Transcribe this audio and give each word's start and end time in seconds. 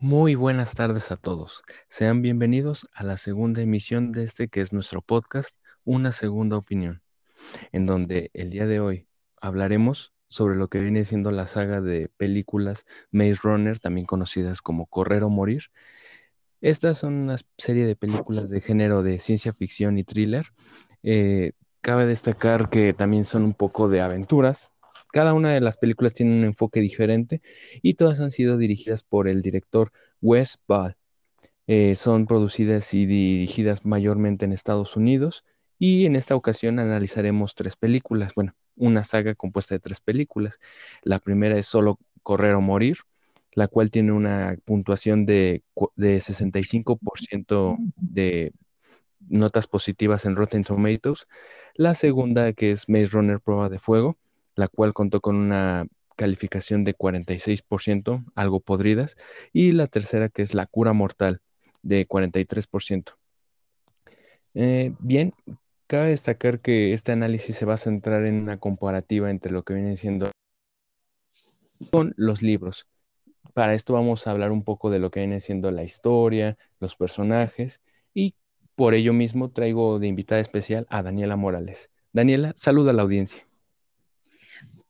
Muy 0.00 0.36
buenas 0.36 0.76
tardes 0.76 1.10
a 1.10 1.16
todos. 1.16 1.64
Sean 1.88 2.22
bienvenidos 2.22 2.88
a 2.94 3.02
la 3.02 3.16
segunda 3.16 3.62
emisión 3.62 4.12
de 4.12 4.22
este 4.22 4.46
que 4.46 4.60
es 4.60 4.72
nuestro 4.72 5.02
podcast, 5.02 5.56
Una 5.82 6.12
Segunda 6.12 6.56
Opinión, 6.56 7.02
en 7.72 7.84
donde 7.84 8.30
el 8.32 8.50
día 8.50 8.68
de 8.68 8.78
hoy 8.78 9.08
hablaremos 9.40 10.12
sobre 10.28 10.54
lo 10.54 10.68
que 10.68 10.78
viene 10.78 11.04
siendo 11.04 11.32
la 11.32 11.48
saga 11.48 11.80
de 11.80 12.10
películas 12.16 12.86
Maze 13.10 13.40
Runner, 13.42 13.80
también 13.80 14.06
conocidas 14.06 14.62
como 14.62 14.86
Correr 14.86 15.24
o 15.24 15.30
Morir. 15.30 15.64
Estas 16.60 16.98
son 16.98 17.14
una 17.14 17.36
serie 17.56 17.84
de 17.84 17.96
películas 17.96 18.50
de 18.50 18.60
género 18.60 19.02
de 19.02 19.18
ciencia 19.18 19.52
ficción 19.52 19.98
y 19.98 20.04
thriller. 20.04 20.46
Eh, 21.02 21.54
cabe 21.80 22.06
destacar 22.06 22.70
que 22.70 22.92
también 22.92 23.24
son 23.24 23.42
un 23.42 23.54
poco 23.54 23.88
de 23.88 24.00
aventuras, 24.00 24.70
cada 25.12 25.34
una 25.34 25.52
de 25.52 25.60
las 25.60 25.76
películas 25.76 26.14
tiene 26.14 26.36
un 26.38 26.44
enfoque 26.44 26.80
diferente 26.80 27.42
y 27.82 27.94
todas 27.94 28.20
han 28.20 28.30
sido 28.30 28.56
dirigidas 28.56 29.02
por 29.02 29.28
el 29.28 29.42
director 29.42 29.92
Wes 30.20 30.58
Ball. 30.66 30.96
Eh, 31.66 31.94
son 31.96 32.26
producidas 32.26 32.94
y 32.94 33.06
dirigidas 33.06 33.84
mayormente 33.84 34.44
en 34.44 34.52
Estados 34.52 34.96
Unidos 34.96 35.44
y 35.78 36.06
en 36.06 36.16
esta 36.16 36.34
ocasión 36.34 36.78
analizaremos 36.78 37.54
tres 37.54 37.76
películas, 37.76 38.32
bueno, 38.34 38.54
una 38.76 39.04
saga 39.04 39.34
compuesta 39.34 39.74
de 39.74 39.80
tres 39.80 40.00
películas. 40.00 40.58
La 41.02 41.18
primera 41.18 41.58
es 41.58 41.66
Solo 41.66 41.98
Correr 42.22 42.54
o 42.54 42.60
Morir, 42.60 42.98
la 43.52 43.68
cual 43.68 43.90
tiene 43.90 44.12
una 44.12 44.56
puntuación 44.64 45.26
de, 45.26 45.62
de 45.96 46.20
65% 46.20 47.76
de 47.96 48.52
notas 49.28 49.66
positivas 49.66 50.24
en 50.24 50.36
Rotten 50.36 50.64
Tomatoes. 50.64 51.26
La 51.74 51.94
segunda, 51.94 52.52
que 52.52 52.70
es 52.70 52.88
Maze 52.88 53.06
Runner 53.06 53.40
Prueba 53.40 53.68
de 53.68 53.78
Fuego, 53.78 54.16
la 54.58 54.66
cual 54.66 54.92
contó 54.92 55.20
con 55.20 55.36
una 55.36 55.86
calificación 56.16 56.82
de 56.82 56.96
46%, 56.96 58.24
algo 58.34 58.58
podridas, 58.58 59.16
y 59.52 59.70
la 59.70 59.86
tercera 59.86 60.28
que 60.28 60.42
es 60.42 60.52
la 60.52 60.66
cura 60.66 60.92
mortal 60.92 61.40
de 61.82 62.08
43%. 62.08 63.16
Eh, 64.54 64.92
bien, 64.98 65.32
cabe 65.86 66.08
destacar 66.08 66.58
que 66.58 66.92
este 66.92 67.12
análisis 67.12 67.54
se 67.54 67.66
va 67.66 67.74
a 67.74 67.76
centrar 67.76 68.26
en 68.26 68.34
una 68.34 68.58
comparativa 68.58 69.30
entre 69.30 69.52
lo 69.52 69.62
que 69.62 69.74
viene 69.74 69.96
siendo 69.96 70.28
con 71.92 72.12
los 72.16 72.42
libros. 72.42 72.88
Para 73.54 73.74
esto 73.74 73.92
vamos 73.92 74.26
a 74.26 74.32
hablar 74.32 74.50
un 74.50 74.64
poco 74.64 74.90
de 74.90 74.98
lo 74.98 75.12
que 75.12 75.20
viene 75.20 75.38
siendo 75.38 75.70
la 75.70 75.84
historia, 75.84 76.58
los 76.80 76.96
personajes 76.96 77.80
y 78.12 78.34
por 78.74 78.94
ello 78.94 79.12
mismo 79.12 79.52
traigo 79.52 80.00
de 80.00 80.08
invitada 80.08 80.40
especial 80.40 80.84
a 80.90 81.04
Daniela 81.04 81.36
Morales. 81.36 81.92
Daniela, 82.12 82.54
saluda 82.56 82.90
a 82.90 82.94
la 82.94 83.02
audiencia. 83.02 83.47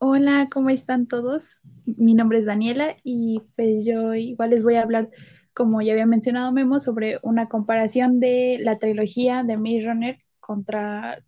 Hola, 0.00 0.48
¿cómo 0.48 0.70
están 0.70 1.08
todos? 1.08 1.60
Mi 1.84 2.14
nombre 2.14 2.38
es 2.38 2.46
Daniela 2.46 2.94
y 3.02 3.42
pues 3.56 3.84
yo 3.84 4.14
igual 4.14 4.50
les 4.50 4.62
voy 4.62 4.76
a 4.76 4.82
hablar, 4.82 5.10
como 5.54 5.82
ya 5.82 5.92
había 5.92 6.06
mencionado 6.06 6.52
Memo, 6.52 6.78
sobre 6.78 7.18
una 7.22 7.48
comparación 7.48 8.20
de 8.20 8.58
la 8.60 8.78
trilogía 8.78 9.42
de 9.42 9.56
Maze 9.56 9.82
Runner 9.84 10.18
contra 10.38 11.24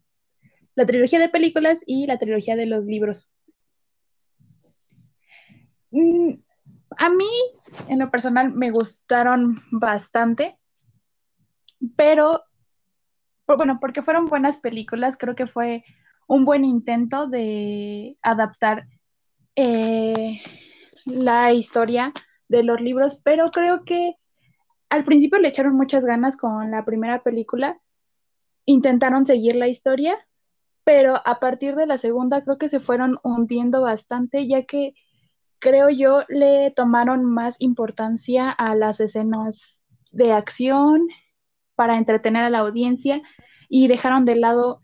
la 0.76 0.86
trilogía 0.86 1.18
de 1.18 1.28
películas 1.28 1.80
y 1.84 2.06
la 2.06 2.20
trilogía 2.20 2.54
de 2.54 2.66
los 2.66 2.84
libros. 2.84 3.28
Mm, 5.90 6.34
a 6.96 7.10
mí, 7.10 7.28
en 7.88 7.98
lo 7.98 8.08
personal, 8.12 8.52
me 8.54 8.70
gustaron 8.70 9.56
bastante, 9.72 10.60
pero, 11.96 12.44
bueno, 13.48 13.78
porque 13.80 14.02
fueron 14.02 14.26
buenas 14.26 14.58
películas, 14.58 15.16
creo 15.18 15.34
que 15.34 15.48
fue 15.48 15.82
un 16.30 16.44
buen 16.44 16.64
intento 16.64 17.26
de 17.26 18.16
adaptar 18.22 18.86
eh, 19.56 20.40
la 21.04 21.52
historia 21.52 22.12
de 22.46 22.62
los 22.62 22.80
libros, 22.80 23.20
pero 23.24 23.50
creo 23.50 23.82
que 23.84 24.14
al 24.90 25.04
principio 25.04 25.40
le 25.40 25.48
echaron 25.48 25.74
muchas 25.74 26.04
ganas 26.04 26.36
con 26.36 26.70
la 26.70 26.84
primera 26.84 27.24
película, 27.24 27.80
intentaron 28.64 29.26
seguir 29.26 29.56
la 29.56 29.66
historia, 29.66 30.24
pero 30.84 31.20
a 31.24 31.40
partir 31.40 31.74
de 31.74 31.86
la 31.86 31.98
segunda 31.98 32.44
creo 32.44 32.58
que 32.58 32.68
se 32.68 32.78
fueron 32.78 33.18
hundiendo 33.24 33.82
bastante, 33.82 34.46
ya 34.46 34.62
que 34.62 34.94
creo 35.58 35.90
yo 35.90 36.22
le 36.28 36.70
tomaron 36.70 37.24
más 37.24 37.56
importancia 37.58 38.50
a 38.50 38.76
las 38.76 39.00
escenas 39.00 39.82
de 40.12 40.32
acción 40.32 41.08
para 41.74 41.96
entretener 41.96 42.44
a 42.44 42.50
la 42.50 42.60
audiencia 42.60 43.20
y 43.68 43.88
dejaron 43.88 44.24
de 44.24 44.36
lado 44.36 44.80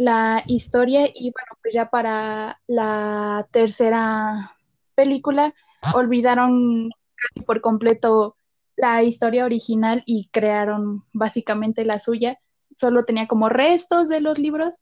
la 0.00 0.42
historia 0.46 1.08
y 1.14 1.30
bueno, 1.30 1.58
pues 1.60 1.74
ya 1.74 1.90
para 1.90 2.58
la 2.66 3.46
tercera 3.52 4.56
película 4.94 5.52
olvidaron 5.94 6.88
casi 7.16 7.44
por 7.44 7.60
completo 7.60 8.34
la 8.76 9.02
historia 9.02 9.44
original 9.44 10.02
y 10.06 10.30
crearon 10.32 11.04
básicamente 11.12 11.84
la 11.84 11.98
suya. 11.98 12.38
Solo 12.74 13.04
tenía 13.04 13.28
como 13.28 13.50
restos 13.50 14.08
de 14.08 14.22
los 14.22 14.38
libros 14.38 14.72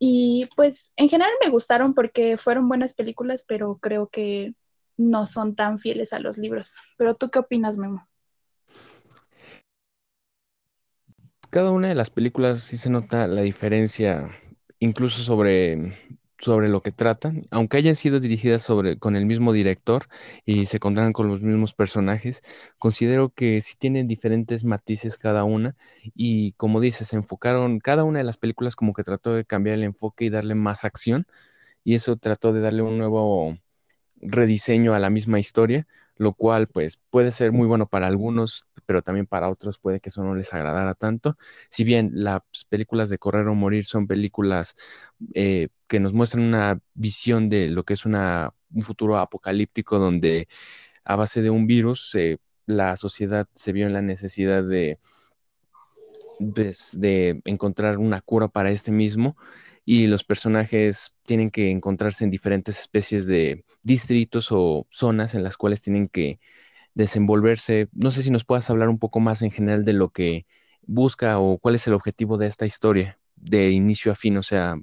y 0.00 0.48
pues 0.56 0.90
en 0.96 1.08
general 1.08 1.30
me 1.40 1.48
gustaron 1.48 1.94
porque 1.94 2.36
fueron 2.36 2.66
buenas 2.66 2.94
películas, 2.94 3.44
pero 3.46 3.78
creo 3.80 4.08
que 4.08 4.56
no 4.96 5.24
son 5.24 5.54
tan 5.54 5.78
fieles 5.78 6.12
a 6.12 6.18
los 6.18 6.36
libros. 6.36 6.74
Pero 6.98 7.14
tú 7.14 7.30
qué 7.30 7.38
opinas, 7.38 7.78
Memo? 7.78 8.08
Cada 11.52 11.70
una 11.70 11.88
de 11.88 11.94
las 11.94 12.08
películas 12.10 12.62
sí 12.62 12.78
se 12.78 12.88
nota 12.90 13.26
la 13.26 13.42
diferencia, 13.42 14.30
incluso 14.78 15.22
sobre, 15.22 15.98
sobre 16.38 16.68
lo 16.70 16.82
que 16.82 16.92
tratan, 16.92 17.46
aunque 17.50 17.76
hayan 17.76 17.94
sido 17.94 18.20
dirigidas 18.20 18.62
sobre, 18.62 18.98
con 18.98 19.16
el 19.16 19.26
mismo 19.26 19.52
director 19.52 20.06
y 20.46 20.64
se 20.66 20.80
contarán 20.80 21.12
con 21.12 21.28
los 21.28 21.42
mismos 21.42 21.74
personajes, 21.74 22.42
considero 22.78 23.28
que 23.34 23.60
sí 23.60 23.74
tienen 23.78 24.08
diferentes 24.08 24.64
matices 24.64 25.18
cada 25.18 25.44
una 25.44 25.76
y 26.14 26.52
como 26.54 26.80
dices, 26.80 27.08
se 27.08 27.16
enfocaron, 27.16 27.80
cada 27.80 28.04
una 28.04 28.20
de 28.20 28.24
las 28.24 28.38
películas 28.38 28.74
como 28.74 28.94
que 28.94 29.04
trató 29.04 29.34
de 29.34 29.44
cambiar 29.44 29.76
el 29.76 29.84
enfoque 29.84 30.24
y 30.24 30.30
darle 30.30 30.54
más 30.54 30.84
acción 30.86 31.26
y 31.84 31.96
eso 31.96 32.16
trató 32.16 32.52
de 32.54 32.60
darle 32.62 32.82
un 32.82 32.98
nuevo 32.98 33.58
rediseño 34.22 34.94
a 34.94 35.00
la 35.00 35.10
misma 35.10 35.40
historia 35.40 35.86
lo 36.22 36.34
cual 36.34 36.68
pues 36.68 36.98
puede 37.10 37.30
ser 37.32 37.52
muy 37.52 37.66
bueno 37.66 37.86
para 37.88 38.06
algunos, 38.06 38.68
pero 38.86 39.02
también 39.02 39.26
para 39.26 39.50
otros 39.50 39.78
puede 39.78 40.00
que 40.00 40.08
eso 40.08 40.22
no 40.22 40.34
les 40.34 40.54
agradara 40.54 40.94
tanto. 40.94 41.36
Si 41.68 41.84
bien 41.84 42.12
las 42.14 42.42
películas 42.68 43.10
de 43.10 43.18
Correr 43.18 43.48
o 43.48 43.54
Morir 43.54 43.84
son 43.84 44.06
películas 44.06 44.76
eh, 45.34 45.68
que 45.88 46.00
nos 46.00 46.14
muestran 46.14 46.44
una 46.44 46.80
visión 46.94 47.48
de 47.48 47.68
lo 47.68 47.84
que 47.84 47.94
es 47.94 48.06
una, 48.06 48.54
un 48.72 48.82
futuro 48.82 49.18
apocalíptico 49.18 49.98
donde 49.98 50.48
a 51.04 51.16
base 51.16 51.42
de 51.42 51.50
un 51.50 51.66
virus 51.66 52.16
la 52.66 52.96
sociedad 52.96 53.48
se 53.54 53.72
vio 53.72 53.86
en 53.86 53.92
la 53.92 54.02
necesidad 54.02 54.62
de, 54.62 55.00
pues, 56.54 56.96
de 57.00 57.42
encontrar 57.44 57.98
una 57.98 58.20
cura 58.20 58.46
para 58.46 58.70
este 58.70 58.92
mismo 58.92 59.36
y 59.84 60.06
los 60.06 60.24
personajes 60.24 61.14
tienen 61.22 61.50
que 61.50 61.70
encontrarse 61.70 62.24
en 62.24 62.30
diferentes 62.30 62.78
especies 62.78 63.26
de 63.26 63.64
distritos 63.82 64.48
o 64.50 64.86
zonas 64.90 65.34
en 65.34 65.42
las 65.42 65.56
cuales 65.56 65.82
tienen 65.82 66.08
que 66.08 66.38
desenvolverse. 66.94 67.88
No 67.92 68.10
sé 68.10 68.22
si 68.22 68.30
nos 68.30 68.44
puedas 68.44 68.68
hablar 68.70 68.88
un 68.88 68.98
poco 68.98 69.20
más 69.20 69.42
en 69.42 69.50
general 69.50 69.84
de 69.84 69.92
lo 69.92 70.10
que 70.10 70.46
busca 70.82 71.38
o 71.38 71.58
cuál 71.58 71.74
es 71.74 71.86
el 71.86 71.94
objetivo 71.94 72.38
de 72.38 72.46
esta 72.46 72.66
historia 72.66 73.18
de 73.36 73.70
inicio 73.70 74.12
a 74.12 74.14
fin, 74.14 74.36
o 74.36 74.42
sea, 74.42 74.76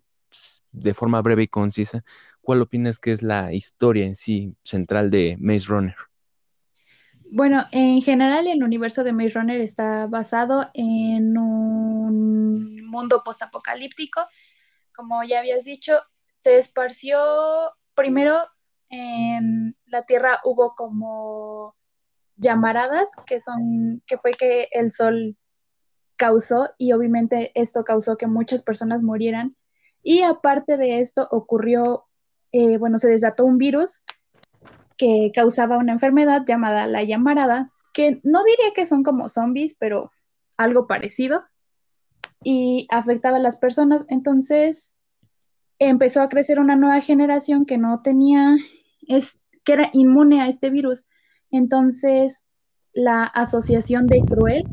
de 0.71 0.93
forma 0.93 1.21
breve 1.21 1.43
y 1.43 1.47
concisa, 1.47 2.03
¿cuál 2.41 2.61
opinas 2.61 2.99
que 2.99 3.11
es 3.11 3.23
la 3.23 3.53
historia 3.53 4.05
en 4.05 4.15
sí 4.15 4.55
central 4.63 5.09
de 5.09 5.37
Maze 5.39 5.67
Runner? 5.67 5.95
Bueno, 7.31 7.65
en 7.71 8.01
general 8.01 8.47
el 8.47 8.63
universo 8.63 9.03
de 9.03 9.13
Maze 9.13 9.29
Runner 9.35 9.61
está 9.61 10.07
basado 10.07 10.69
en 10.73 11.37
un 11.37 12.85
mundo 12.87 13.21
postapocalíptico 13.23 14.21
como 14.99 15.23
ya 15.23 15.39
habías 15.39 15.63
dicho, 15.63 15.93
se 16.43 16.57
esparció 16.59 17.17
primero 17.95 18.37
en 18.89 19.77
la 19.85 20.03
Tierra 20.03 20.41
hubo 20.43 20.75
como 20.75 21.73
llamaradas 22.35 23.09
que 23.25 23.39
son 23.39 24.03
que 24.05 24.17
fue 24.17 24.31
que 24.33 24.67
el 24.73 24.91
sol 24.91 25.37
causó 26.17 26.71
y 26.77 26.91
obviamente 26.91 27.53
esto 27.55 27.85
causó 27.85 28.17
que 28.17 28.27
muchas 28.27 28.61
personas 28.61 29.01
murieran. 29.01 29.55
Y 30.03 30.23
aparte 30.23 30.75
de 30.75 30.99
esto 30.99 31.29
ocurrió 31.31 32.03
eh, 32.51 32.77
bueno 32.77 32.99
se 32.99 33.07
desató 33.07 33.45
un 33.45 33.57
virus 33.57 34.01
que 34.97 35.31
causaba 35.33 35.77
una 35.77 35.93
enfermedad 35.93 36.43
llamada 36.45 36.87
la 36.87 37.03
llamarada 37.03 37.71
que 37.93 38.19
no 38.23 38.43
diría 38.43 38.73
que 38.75 38.85
son 38.85 39.03
como 39.03 39.29
zombies 39.29 39.77
pero 39.79 40.11
algo 40.57 40.87
parecido 40.87 41.45
y 42.43 42.87
afectaba 42.89 43.37
a 43.37 43.41
las 43.41 43.57
personas. 43.57 44.05
Entonces 44.07 44.95
empezó 45.79 46.21
a 46.21 46.29
crecer 46.29 46.59
una 46.59 46.75
nueva 46.75 47.01
generación 47.01 47.65
que 47.65 47.77
no 47.77 48.01
tenía, 48.01 48.57
es, 49.07 49.39
que 49.63 49.73
era 49.73 49.89
inmune 49.93 50.41
a 50.41 50.47
este 50.47 50.69
virus. 50.69 51.05
Entonces 51.51 52.43
la 52.93 53.23
Asociación 53.23 54.07
de 54.07 54.21
Cruel 54.21 54.67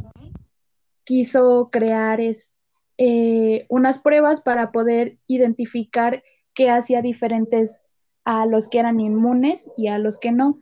quiso 1.04 1.70
crear 1.70 2.20
es, 2.20 2.52
eh, 2.98 3.66
unas 3.68 3.98
pruebas 3.98 4.40
para 4.40 4.72
poder 4.72 5.18
identificar 5.26 6.22
qué 6.54 6.70
hacía 6.70 7.02
diferentes 7.02 7.80
a 8.24 8.46
los 8.46 8.68
que 8.68 8.78
eran 8.80 8.98
inmunes 8.98 9.70
y 9.76 9.88
a 9.88 9.98
los 9.98 10.18
que 10.18 10.32
no. 10.32 10.60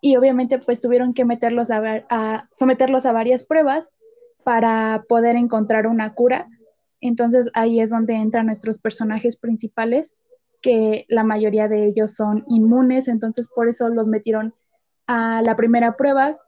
y 0.00 0.16
obviamente 0.16 0.58
pues 0.58 0.82
tuvieron 0.82 1.14
que 1.14 1.24
meterlos 1.24 1.70
a, 1.70 2.48
someterlos 2.52 3.06
a 3.06 3.12
varias 3.12 3.44
pruebas 3.44 3.90
para 4.44 5.04
poder 5.08 5.36
encontrar 5.36 5.86
una 5.86 6.14
cura. 6.14 6.48
Entonces 7.00 7.50
ahí 7.54 7.80
es 7.80 7.90
donde 7.90 8.14
entran 8.14 8.46
nuestros 8.46 8.78
personajes 8.78 9.36
principales, 9.36 10.14
que 10.62 11.04
la 11.08 11.24
mayoría 11.24 11.68
de 11.68 11.84
ellos 11.86 12.14
son 12.14 12.44
inmunes, 12.48 13.08
entonces 13.08 13.48
por 13.54 13.68
eso 13.68 13.88
los 13.88 14.08
metieron 14.08 14.54
a 15.06 15.42
la 15.42 15.56
primera 15.56 15.96
prueba, 15.96 16.38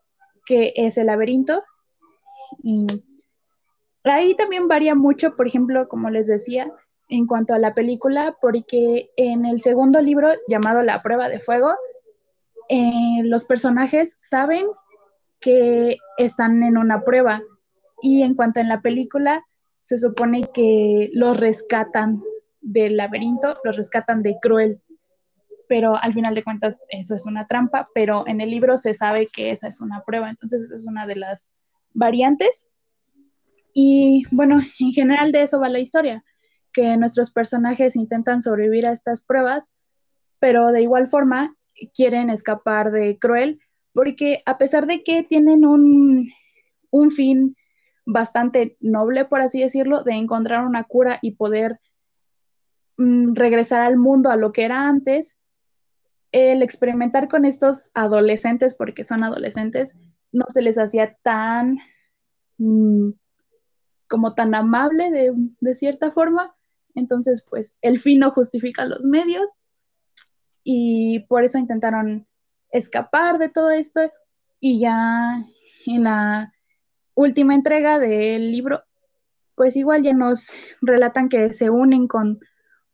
que 0.46 0.72
es 0.76 0.96
el 0.96 1.06
laberinto. 1.06 1.62
Ahí 4.04 4.34
también 4.36 4.68
varía 4.68 4.94
mucho, 4.94 5.36
por 5.36 5.46
ejemplo, 5.46 5.88
como 5.88 6.08
les 6.08 6.26
decía, 6.28 6.72
en 7.08 7.26
cuanto 7.26 7.54
a 7.54 7.58
la 7.58 7.74
película, 7.74 8.36
porque 8.40 9.10
en 9.16 9.44
el 9.44 9.60
segundo 9.60 10.00
libro 10.00 10.30
llamado 10.48 10.82
La 10.82 11.02
prueba 11.02 11.28
de 11.28 11.38
fuego, 11.38 11.74
eh, 12.68 13.22
los 13.22 13.44
personajes 13.44 14.16
saben 14.18 14.66
que 15.40 15.98
están 16.18 16.62
en 16.62 16.78
una 16.78 17.02
prueba 17.02 17.42
y 18.02 18.22
en 18.22 18.34
cuanto 18.34 18.60
a 18.60 18.64
la 18.64 18.80
película, 18.80 19.44
se 19.82 19.98
supone 19.98 20.42
que 20.52 21.10
los 21.12 21.38
rescatan 21.38 22.22
del 22.60 22.96
laberinto, 22.96 23.58
los 23.64 23.76
rescatan 23.76 24.22
de 24.22 24.36
Cruel, 24.40 24.80
pero 25.68 25.96
al 25.96 26.12
final 26.12 26.34
de 26.34 26.44
cuentas 26.44 26.80
eso 26.88 27.14
es 27.14 27.26
una 27.26 27.46
trampa, 27.46 27.88
pero 27.94 28.26
en 28.26 28.40
el 28.40 28.50
libro 28.50 28.76
se 28.76 28.94
sabe 28.94 29.28
que 29.28 29.50
esa 29.50 29.68
es 29.68 29.80
una 29.80 30.02
prueba, 30.04 30.30
entonces 30.30 30.70
es 30.70 30.86
una 30.86 31.06
de 31.06 31.16
las 31.16 31.48
variantes. 31.92 32.66
Y 33.72 34.24
bueno, 34.30 34.58
en 34.80 34.92
general 34.92 35.32
de 35.32 35.42
eso 35.42 35.60
va 35.60 35.68
la 35.68 35.80
historia 35.80 36.24
que 36.72 36.96
nuestros 36.98 37.32
personajes 37.32 37.96
intentan 37.96 38.42
sobrevivir 38.42 38.86
a 38.86 38.92
estas 38.92 39.24
pruebas, 39.24 39.66
pero 40.38 40.72
de 40.72 40.82
igual 40.82 41.08
forma 41.08 41.56
quieren 41.94 42.28
escapar 42.28 42.90
de 42.92 43.18
Cruel, 43.18 43.60
porque 43.94 44.42
a 44.44 44.58
pesar 44.58 44.86
de 44.86 45.02
que 45.02 45.22
tienen 45.22 45.64
un, 45.64 46.28
un 46.90 47.10
fin 47.10 47.56
bastante 48.06 48.76
noble, 48.80 49.24
por 49.24 49.40
así 49.40 49.60
decirlo, 49.60 50.04
de 50.04 50.12
encontrar 50.12 50.64
una 50.64 50.84
cura 50.84 51.18
y 51.20 51.32
poder 51.32 51.80
mm, 52.96 53.34
regresar 53.34 53.82
al 53.82 53.98
mundo 53.98 54.30
a 54.30 54.36
lo 54.36 54.52
que 54.52 54.64
era 54.64 54.88
antes, 54.88 55.36
el 56.32 56.62
experimentar 56.62 57.28
con 57.28 57.44
estos 57.44 57.90
adolescentes, 57.94 58.74
porque 58.74 59.04
son 59.04 59.24
adolescentes, 59.24 59.94
no 60.32 60.46
se 60.52 60.62
les 60.62 60.78
hacía 60.78 61.16
tan 61.22 61.78
mm, 62.58 63.10
como 64.08 64.34
tan 64.34 64.54
amable 64.54 65.10
de, 65.10 65.32
de, 65.60 65.74
cierta 65.74 66.12
forma, 66.12 66.54
entonces, 66.94 67.44
pues 67.48 67.74
el 67.82 67.98
fin 67.98 68.20
no 68.20 68.30
justifica 68.30 68.84
los 68.84 69.04
medios 69.04 69.50
y 70.62 71.20
por 71.28 71.44
eso 71.44 71.58
intentaron 71.58 72.26
escapar 72.70 73.38
de 73.38 73.48
todo 73.48 73.70
esto 73.70 74.00
y 74.60 74.80
ya 74.80 75.44
en 75.86 76.04
la 76.04 76.52
última 77.16 77.54
entrega 77.56 77.98
del 77.98 78.52
libro, 78.52 78.84
pues 79.56 79.74
igual 79.74 80.04
ya 80.04 80.12
nos 80.12 80.50
relatan 80.80 81.28
que 81.28 81.52
se 81.52 81.70
unen 81.70 82.06
con 82.06 82.38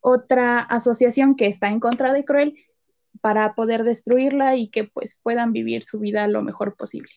otra 0.01 0.61
asociación 0.61 1.37
que 1.37 1.47
está 1.47 1.69
en 1.69 1.81
contra 1.81 2.15
de 2.15 2.25
Cruel 2.25 2.57
para 3.21 3.55
poder 3.55 3.85
destruirla 3.85 4.57
y 4.57 4.71
que 4.71 4.85
pues 4.85 5.19
puedan 5.23 5.53
vivir 5.53 5.85
su 5.85 5.99
vida 5.99 6.27
lo 6.29 6.43
mejor 6.43 6.77
posible. 6.77 7.11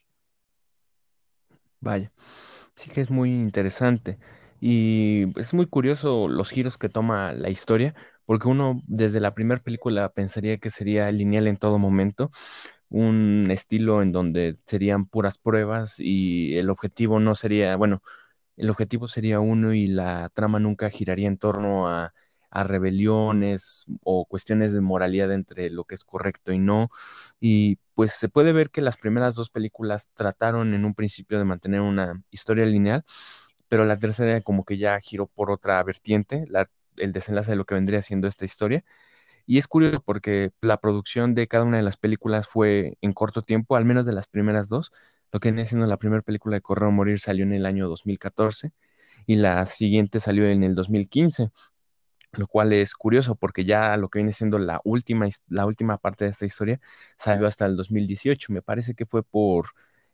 Vaya, 1.79 2.11
sí 2.73 2.89
que 2.89 3.01
es 3.01 3.09
muy 3.09 3.29
interesante. 3.31 4.17
Y 4.59 5.39
es 5.39 5.53
muy 5.53 5.67
curioso 5.67 6.27
los 6.27 6.49
giros 6.49 6.77
que 6.77 6.89
toma 6.89 7.33
la 7.33 7.49
historia, 7.49 7.93
porque 8.25 8.47
uno 8.47 8.81
desde 8.87 9.19
la 9.19 9.35
primera 9.35 9.61
película 9.61 10.09
pensaría 10.09 10.57
que 10.57 10.71
sería 10.71 11.11
lineal 11.11 11.47
en 11.47 11.57
todo 11.57 11.77
momento, 11.77 12.31
un 12.95 13.49
estilo 13.51 14.01
en 14.01 14.11
donde 14.11 14.57
serían 14.65 15.05
puras 15.05 15.37
pruebas 15.37 15.95
y 15.99 16.57
el 16.57 16.69
objetivo 16.69 17.19
no 17.19 17.35
sería, 17.35 17.75
bueno, 17.75 18.01
el 18.57 18.69
objetivo 18.69 19.07
sería 19.07 19.39
uno 19.39 19.73
y 19.73 19.87
la 19.87 20.29
trama 20.33 20.59
nunca 20.59 20.89
giraría 20.89 21.27
en 21.27 21.37
torno 21.37 21.87
a, 21.89 22.13
a 22.51 22.63
rebeliones 22.63 23.85
o 24.03 24.25
cuestiones 24.25 24.73
de 24.73 24.81
moralidad 24.81 25.31
entre 25.33 25.69
lo 25.71 25.85
que 25.85 25.95
es 25.95 26.03
correcto 26.05 26.53
y 26.53 26.59
no. 26.59 26.89
Y 27.39 27.77
pues 27.95 28.13
se 28.13 28.29
puede 28.29 28.53
ver 28.53 28.71
que 28.71 28.81
las 28.81 28.97
primeras 28.97 29.35
dos 29.35 29.49
películas 29.49 30.09
trataron 30.13 30.73
en 30.73 30.85
un 30.85 30.95
principio 30.95 31.37
de 31.39 31.45
mantener 31.45 31.81
una 31.81 32.21
historia 32.31 32.65
lineal 32.65 33.05
pero 33.67 33.85
la 33.85 33.97
tercera 33.99 34.41
como 34.41 34.63
que 34.65 34.77
ya 34.77 34.99
giró 34.99 35.27
por 35.27 35.51
otra 35.51 35.81
vertiente, 35.83 36.45
el 36.97 37.11
desenlace 37.11 37.51
de 37.51 37.57
lo 37.57 37.65
que 37.65 37.75
vendría 37.75 38.01
siendo 38.01 38.27
esta 38.27 38.45
historia. 38.45 38.83
Y 39.45 39.57
es 39.57 39.67
curioso 39.67 40.01
porque 40.01 40.51
la 40.61 40.77
producción 40.77 41.35
de 41.35 41.47
cada 41.47 41.63
una 41.65 41.77
de 41.77 41.83
las 41.83 41.97
películas 41.97 42.47
fue 42.47 42.97
en 43.01 43.13
corto 43.13 43.41
tiempo, 43.41 43.75
al 43.75 43.85
menos 43.85 44.05
de 44.05 44.13
las 44.13 44.27
primeras 44.27 44.69
dos. 44.69 44.91
Lo 45.31 45.39
que 45.39 45.51
viene 45.51 45.65
siendo 45.65 45.85
la 45.87 45.97
primera 45.97 46.21
película 46.21 46.55
de 46.55 46.61
Correo 46.61 46.91
Morir 46.91 47.19
salió 47.19 47.43
en 47.43 47.53
el 47.53 47.65
año 47.65 47.87
2014 47.87 48.71
y 49.27 49.35
la 49.37 49.65
siguiente 49.65 50.19
salió 50.19 50.47
en 50.47 50.63
el 50.63 50.75
2015, 50.75 51.51
lo 52.33 52.47
cual 52.47 52.73
es 52.73 52.95
curioso 52.95 53.35
porque 53.35 53.65
ya 53.65 53.97
lo 53.97 54.09
que 54.09 54.19
viene 54.19 54.33
siendo 54.33 54.59
la 54.59 54.81
última, 54.83 55.27
la 55.49 55.65
última 55.65 55.97
parte 55.97 56.25
de 56.25 56.31
esta 56.31 56.45
historia 56.45 56.79
salió 57.17 57.47
hasta 57.47 57.65
el 57.65 57.75
2018. 57.77 58.53
Me 58.53 58.61
parece 58.61 58.95
que 58.95 59.05
fue 59.05 59.23
por, 59.23 59.69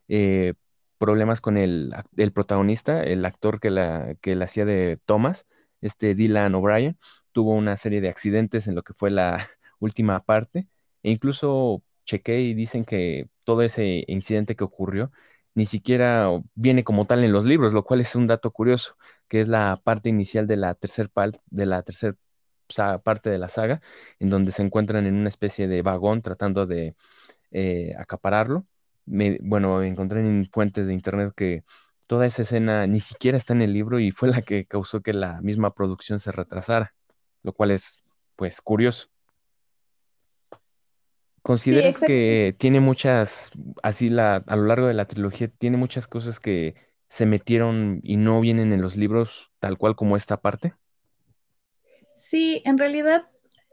eh, 0.08 0.54
problemas 0.98 1.40
con 1.40 1.56
el, 1.56 1.92
protagonista, 2.32 3.02
el 3.02 3.24
actor 3.24 3.58
que 3.60 3.70
la, 3.70 4.14
que 4.20 4.36
la 4.36 4.44
hacía 4.44 4.64
de 4.64 5.00
Thomas, 5.04 5.46
este 5.80 6.14
Dylan 6.14 6.54
O'Brien, 6.54 6.96
tuvo 7.32 7.54
una 7.54 7.76
serie 7.76 8.00
de 8.00 8.08
accidentes 8.08 8.66
en 8.68 8.74
lo 8.74 8.82
que 8.82 8.94
fue 8.94 9.10
la 9.10 9.48
última 9.80 10.24
parte, 10.24 10.68
e 11.02 11.10
incluso 11.10 11.82
chequé 12.04 12.40
y 12.40 12.54
dicen 12.54 12.84
que 12.84 13.28
todo 13.44 13.62
ese 13.62 14.04
incidente 14.08 14.56
que 14.56 14.64
ocurrió 14.64 15.12
ni 15.54 15.66
siquiera 15.66 16.28
viene 16.54 16.84
como 16.84 17.06
tal 17.06 17.24
en 17.24 17.32
los 17.32 17.44
libros, 17.44 17.72
lo 17.72 17.84
cual 17.84 18.00
es 18.00 18.14
un 18.16 18.26
dato 18.26 18.50
curioso, 18.52 18.96
que 19.28 19.40
es 19.40 19.48
la 19.48 19.80
parte 19.82 20.08
inicial 20.08 20.46
de 20.46 20.56
la 20.56 20.74
tercera 20.74 21.10
de 21.50 21.66
la 21.66 21.82
tercera 21.82 22.16
parte 23.04 23.30
de 23.30 23.38
la 23.38 23.48
saga, 23.48 23.80
en 24.18 24.30
donde 24.30 24.52
se 24.52 24.62
encuentran 24.62 25.06
en 25.06 25.14
una 25.14 25.28
especie 25.28 25.68
de 25.68 25.82
vagón 25.82 26.22
tratando 26.22 26.66
de 26.66 26.96
eh, 27.50 27.94
acapararlo. 27.98 28.66
Me, 29.06 29.38
bueno, 29.42 29.82
encontré 29.82 30.20
en 30.20 30.46
fuentes 30.46 30.86
de 30.86 30.94
internet 30.94 31.32
que 31.36 31.64
toda 32.06 32.26
esa 32.26 32.42
escena 32.42 32.86
ni 32.86 33.00
siquiera 33.00 33.36
está 33.38 33.52
en 33.54 33.62
el 33.62 33.72
libro 33.72 33.98
y 34.00 34.12
fue 34.12 34.28
la 34.30 34.42
que 34.42 34.66
causó 34.66 35.02
que 35.02 35.12
la 35.12 35.40
misma 35.42 35.74
producción 35.74 36.20
se 36.20 36.32
retrasara, 36.32 36.94
lo 37.42 37.52
cual 37.52 37.70
es, 37.70 38.02
pues, 38.36 38.60
curioso. 38.60 39.08
¿Consideras 41.42 41.98
que 41.98 42.54
tiene 42.56 42.78
muchas, 42.78 43.50
así 43.82 44.08
la, 44.08 44.36
a 44.46 44.56
lo 44.56 44.66
largo 44.66 44.86
de 44.86 44.94
la 44.94 45.06
trilogía, 45.06 45.48
tiene 45.48 45.76
muchas 45.76 46.06
cosas 46.06 46.38
que 46.38 46.76
se 47.08 47.26
metieron 47.26 48.00
y 48.04 48.16
no 48.16 48.40
vienen 48.40 48.72
en 48.72 48.80
los 48.80 48.96
libros 48.96 49.50
tal 49.58 49.76
cual 49.76 49.96
como 49.96 50.16
esta 50.16 50.40
parte? 50.40 50.74
Sí, 52.14 52.62
en 52.64 52.78
realidad, 52.78 53.28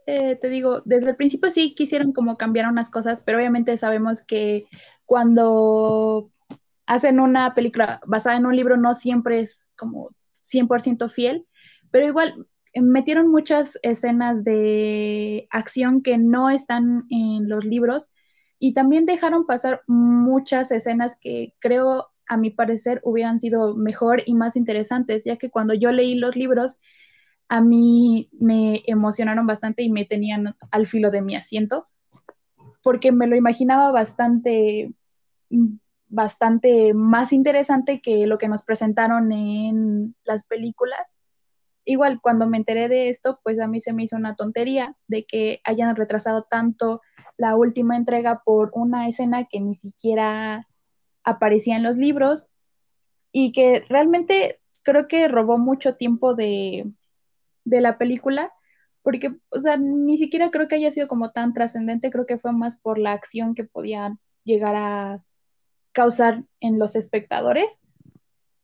eh, 0.08 0.36
te 0.36 0.50
digo, 0.50 0.82
desde 0.84 1.12
el 1.12 1.16
principio 1.16 1.52
sí 1.52 1.76
quisieron 1.76 2.12
como 2.12 2.38
cambiar 2.38 2.68
unas 2.68 2.90
cosas, 2.90 3.22
pero 3.22 3.38
obviamente 3.38 3.78
sabemos 3.78 4.22
que 4.22 4.66
cuando 5.06 6.32
hacen 6.88 7.20
una 7.20 7.54
película 7.54 8.02
basada 8.06 8.36
en 8.36 8.48
un 8.48 8.56
libro 8.56 8.78
no 8.78 8.96
siempre 8.96 9.40
es 9.40 9.70
como 9.78 10.10
100% 10.46 11.08
fiel, 11.10 11.46
pero 11.92 12.08
igual 12.08 12.48
metieron 12.82 13.30
muchas 13.30 13.80
escenas 13.84 14.44
de 14.44 15.48
acción 15.52 16.02
que 16.02 16.18
no 16.18 16.50
están 16.50 17.06
en 17.10 17.50
los 17.50 17.66
libros 17.66 18.10
y 18.60 18.74
también 18.74 19.06
dejaron 19.06 19.46
pasar 19.46 19.82
muchas 19.88 20.72
escenas 20.72 21.18
que 21.20 21.56
creo, 21.60 22.08
a 22.28 22.38
mi 22.38 22.52
parecer, 22.52 23.02
hubieran 23.04 23.40
sido 23.40 23.76
mejor 23.76 24.22
y 24.26 24.34
más 24.36 24.56
interesantes, 24.56 25.24
ya 25.24 25.38
que 25.38 25.50
cuando 25.50 25.74
yo 25.74 25.92
leí 25.92 26.16
los 26.16 26.36
libros, 26.36 26.78
a 27.48 27.62
mí 27.62 28.30
me 28.40 28.84
emocionaron 28.86 29.48
bastante 29.48 29.84
y 29.84 29.92
me 29.92 30.06
tenían 30.06 30.56
al 30.72 30.88
filo 30.88 31.10
de 31.10 31.22
mi 31.22 31.36
asiento, 31.36 31.88
porque 32.84 33.12
me 33.12 33.28
lo 33.28 33.36
imaginaba 33.36 33.92
bastante 33.92 34.94
bastante 36.10 36.94
más 36.94 37.32
interesante 37.32 38.02
que 38.02 38.26
lo 38.26 38.38
que 38.40 38.48
nos 38.48 38.64
presentaron 38.64 39.32
en 39.32 40.16
las 40.24 40.44
películas. 40.44 41.19
Igual, 41.90 42.22
cuando 42.22 42.46
me 42.46 42.58
enteré 42.58 42.88
de 42.88 43.10
esto, 43.10 43.40
pues 43.44 43.60
a 43.60 43.66
mí 43.66 43.80
se 43.80 43.94
me 43.94 44.04
hizo 44.04 44.16
una 44.16 44.36
tontería 44.36 44.96
de 45.08 45.26
que 45.26 45.60
hayan 45.64 45.96
retrasado 45.96 46.44
tanto 46.44 47.02
la 47.36 47.56
última 47.56 47.96
entrega 47.98 48.44
por 48.46 48.70
una 48.76 49.08
escena 49.08 49.46
que 49.46 49.60
ni 49.60 49.74
siquiera 49.74 50.68
aparecía 51.24 51.78
en 51.78 51.82
los 51.82 51.98
libros 51.98 52.46
y 53.32 53.54
que 53.54 53.84
realmente 53.90 54.60
creo 54.84 55.08
que 55.08 55.28
robó 55.28 55.58
mucho 55.58 55.96
tiempo 55.96 56.36
de, 56.36 56.92
de 57.66 57.82
la 57.82 57.98
película 57.98 58.54
porque, 59.02 59.36
o 59.50 59.60
sea, 59.60 59.76
ni 59.78 60.20
siquiera 60.20 60.52
creo 60.52 60.68
que 60.68 60.76
haya 60.76 60.92
sido 60.92 61.08
como 61.08 61.32
tan 61.32 61.56
trascendente, 61.56 62.12
creo 62.12 62.28
que 62.28 62.38
fue 62.38 62.52
más 62.52 62.78
por 62.78 63.00
la 63.00 63.14
acción 63.14 63.56
que 63.56 63.64
podía 63.64 64.16
llegar 64.44 64.76
a 64.76 65.24
causar 65.92 66.44
en 66.60 66.78
los 66.78 66.96
espectadores, 66.96 67.80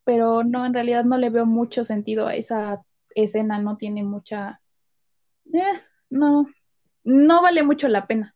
pero 0.04 0.44
no, 0.44 0.64
en 0.64 0.76
realidad 0.76 1.06
no 1.06 1.18
le 1.18 1.32
veo 1.32 1.48
mucho 1.48 1.84
sentido 1.84 2.28
a 2.28 2.36
esa 2.36 2.84
escena, 3.16 3.60
no 3.60 3.78
tiene 3.78 4.04
mucha... 4.04 4.62
Eh, 5.54 5.82
no, 6.10 6.48
no 7.04 7.42
vale 7.42 7.64
mucho 7.64 7.88
la 7.88 8.06
pena. 8.08 8.36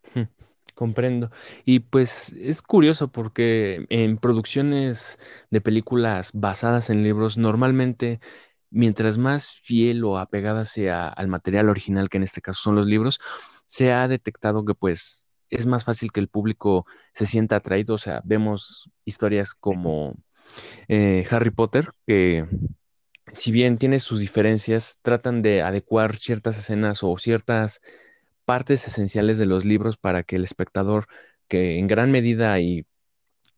Comprendo. 0.76 1.30
Y 1.66 1.80
pues 1.80 2.34
es 2.40 2.62
curioso 2.62 3.12
porque 3.12 3.86
en 3.90 4.18
producciones 4.18 5.20
de 5.50 5.60
películas 5.62 6.32
basadas 6.34 6.90
en 6.90 7.04
libros, 7.04 7.38
normalmente, 7.38 8.22
mientras 8.70 9.18
más 9.18 9.52
fiel 9.52 10.04
o 10.06 10.18
apegada 10.18 10.64
sea 10.64 11.10
al 11.10 11.28
material 11.28 11.70
original, 11.70 12.10
que 12.10 12.18
en 12.18 12.24
este 12.24 12.42
caso 12.42 12.62
son 12.62 12.76
los 12.76 12.86
libros, 12.86 13.20
se 13.66 13.92
ha 13.92 14.08
detectado 14.08 14.64
que 14.64 14.74
pues 14.74 15.28
es 15.50 15.66
más 15.66 15.84
fácil 15.84 16.12
que 16.12 16.20
el 16.20 16.30
público 16.30 16.86
se 17.14 17.26
sienta 17.26 17.58
atraído. 17.58 17.96
O 17.96 17.98
sea, 17.98 18.22
vemos 18.24 18.90
historias 19.04 19.54
como 19.54 20.16
eh, 20.88 21.26
Harry 21.30 21.50
Potter, 21.50 21.92
que 22.08 22.46
si 23.34 23.52
bien 23.52 23.78
tiene 23.78 24.00
sus 24.00 24.20
diferencias, 24.20 25.00
tratan 25.02 25.42
de 25.42 25.62
adecuar 25.62 26.16
ciertas 26.18 26.58
escenas 26.58 27.04
o 27.04 27.18
ciertas 27.18 27.82
partes 28.46 28.88
esenciales 28.88 29.38
de 29.38 29.46
los 29.46 29.66
libros 29.66 29.98
para 29.98 30.24
que 30.24 30.38
el 30.38 30.44
espectador, 30.44 31.08
que 31.48 31.78
en 31.78 31.88
gran 31.88 32.12
medida 32.12 32.60
y 32.60 32.86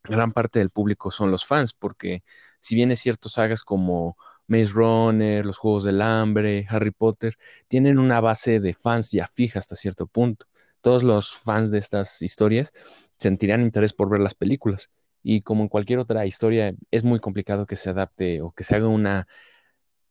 gran 0.04 0.32
parte 0.32 0.60
del 0.60 0.70
público 0.70 1.12
son 1.12 1.32
los 1.32 1.46
fans, 1.46 1.74
porque 1.74 2.24
si 2.60 2.76
bien 2.76 2.92
es 2.92 3.00
cierto, 3.00 3.30
sagas 3.30 3.64
como 3.64 4.18
Maze 4.48 4.72
Runner, 4.74 5.46
Los 5.46 5.58
Juegos 5.58 5.84
del 5.84 6.02
Hambre, 6.02 6.66
Harry 6.70 6.92
Potter, 6.92 7.36
tienen 7.68 8.00
una 8.00 8.20
base 8.22 8.60
de 8.60 8.74
fans 8.74 9.12
ya 9.12 9.28
fija 9.28 9.60
hasta 9.60 9.76
cierto 9.76 10.08
punto. 10.08 10.48
Todos 10.82 11.04
los 11.04 11.38
fans 11.38 11.72
de 11.72 11.80
estas 11.80 12.22
historias 12.22 12.74
sentirán 13.18 13.62
interés 13.62 13.94
por 13.94 14.10
ver 14.10 14.20
las 14.22 14.34
películas. 14.36 14.90
Y 15.24 15.42
como 15.42 15.64
en 15.64 15.70
cualquier 15.70 16.00
otra 16.00 16.26
historia, 16.26 16.74
es 16.90 17.04
muy 17.04 17.20
complicado 17.20 17.66
que 17.68 17.76
se 17.76 17.92
adapte 17.92 18.42
o 18.42 18.52
que 18.52 18.64
se 18.64 18.76
haga 18.76 18.88
una 18.88 19.28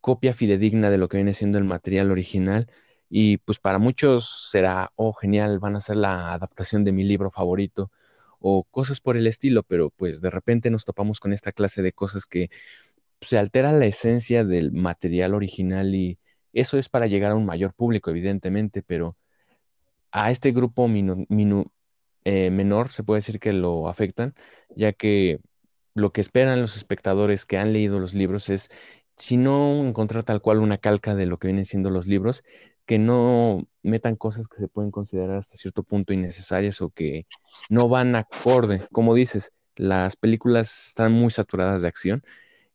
copia 0.00 0.34
fidedigna 0.34 0.90
de 0.90 0.98
lo 0.98 1.08
que 1.08 1.18
viene 1.18 1.34
siendo 1.34 1.58
el 1.58 1.64
material 1.64 2.10
original 2.10 2.68
y 3.08 3.38
pues 3.38 3.58
para 3.58 3.78
muchos 3.78 4.48
será, 4.50 4.92
oh, 4.96 5.12
genial, 5.12 5.58
van 5.58 5.74
a 5.74 5.78
hacer 5.78 5.96
la 5.96 6.32
adaptación 6.32 6.84
de 6.84 6.92
mi 6.92 7.04
libro 7.04 7.30
favorito 7.30 7.90
o 8.40 8.64
cosas 8.64 9.00
por 9.00 9.16
el 9.16 9.26
estilo, 9.26 9.62
pero 9.64 9.90
pues 9.90 10.20
de 10.20 10.30
repente 10.30 10.70
nos 10.70 10.84
topamos 10.84 11.20
con 11.20 11.32
esta 11.32 11.52
clase 11.52 11.82
de 11.82 11.92
cosas 11.92 12.26
que 12.26 12.50
se 13.20 13.38
altera 13.38 13.72
la 13.72 13.86
esencia 13.86 14.44
del 14.44 14.72
material 14.72 15.34
original 15.34 15.94
y 15.94 16.18
eso 16.52 16.78
es 16.78 16.88
para 16.88 17.06
llegar 17.06 17.32
a 17.32 17.36
un 17.36 17.46
mayor 17.46 17.74
público, 17.74 18.10
evidentemente, 18.10 18.82
pero 18.82 19.16
a 20.12 20.30
este 20.30 20.52
grupo 20.52 20.88
eh, 22.24 22.50
menor 22.50 22.88
se 22.88 23.02
puede 23.04 23.18
decir 23.18 23.40
que 23.40 23.52
lo 23.52 23.88
afectan, 23.88 24.34
ya 24.76 24.92
que 24.92 25.40
lo 25.94 26.12
que 26.12 26.20
esperan 26.20 26.60
los 26.60 26.76
espectadores 26.76 27.44
que 27.46 27.58
han 27.58 27.72
leído 27.72 27.98
los 28.00 28.14
libros 28.14 28.48
es 28.50 28.70
si 29.20 29.36
no 29.36 29.74
encontrar 29.86 30.24
tal 30.24 30.40
cual 30.40 30.60
una 30.60 30.78
calca 30.78 31.14
de 31.14 31.26
lo 31.26 31.38
que 31.38 31.48
vienen 31.48 31.66
siendo 31.66 31.90
los 31.90 32.06
libros, 32.06 32.42
que 32.86 32.98
no 32.98 33.68
metan 33.82 34.16
cosas 34.16 34.48
que 34.48 34.56
se 34.56 34.66
pueden 34.66 34.90
considerar 34.90 35.36
hasta 35.36 35.56
cierto 35.56 35.82
punto 35.82 36.12
innecesarias 36.14 36.80
o 36.80 36.90
que 36.90 37.26
no 37.68 37.86
van 37.86 38.16
acorde. 38.16 38.88
Como 38.92 39.14
dices, 39.14 39.52
las 39.76 40.16
películas 40.16 40.88
están 40.88 41.12
muy 41.12 41.30
saturadas 41.30 41.82
de 41.82 41.88
acción 41.88 42.24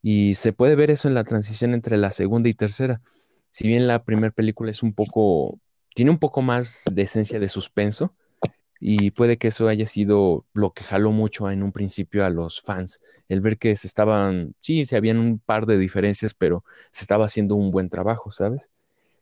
y 0.03 0.35
se 0.35 0.53
puede 0.53 0.75
ver 0.75 0.91
eso 0.91 1.07
en 1.07 1.15
la 1.15 1.23
transición 1.23 1.73
entre 1.73 1.97
la 1.97 2.11
segunda 2.11 2.47
y 2.47 2.53
tercera. 2.53 3.01
Si 3.49 3.67
bien 3.67 3.87
la 3.87 4.03
primera 4.03 4.31
película 4.31 4.69
es 4.69 4.83
un 4.83 4.93
poco, 4.93 5.59
tiene 5.95 6.11
un 6.11 6.19
poco 6.19 6.43
más 6.43 6.83
de 6.91 7.01
esencia 7.01 7.39
de 7.39 7.49
suspenso, 7.49 8.13
y 8.87 9.09
puede 9.09 9.37
que 9.37 9.47
eso 9.47 9.67
haya 9.67 9.87
sido 9.87 10.45
lo 10.53 10.71
que 10.71 10.83
jaló 10.83 11.11
mucho 11.11 11.49
en 11.49 11.63
un 11.63 11.71
principio 11.71 12.23
a 12.23 12.29
los 12.29 12.61
fans, 12.61 13.01
el 13.27 13.41
ver 13.41 13.57
que 13.57 13.75
se 13.75 13.87
estaban, 13.87 14.53
sí, 14.59 14.85
se 14.85 14.95
habían 14.95 15.17
un 15.17 15.39
par 15.39 15.65
de 15.65 15.79
diferencias, 15.79 16.35
pero 16.35 16.63
se 16.91 17.01
estaba 17.01 17.25
haciendo 17.25 17.55
un 17.55 17.71
buen 17.71 17.89
trabajo, 17.89 18.29
¿sabes? 18.29 18.69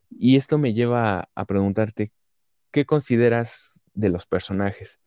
Y 0.09 0.35
esto 0.35 0.57
me 0.57 0.73
lleva 0.73 1.29
a 1.33 1.45
preguntarte, 1.45 2.11
¿qué 2.71 2.85
consideras 2.85 3.81
de 3.93 4.09
los 4.09 4.25
personajes? 4.25 4.99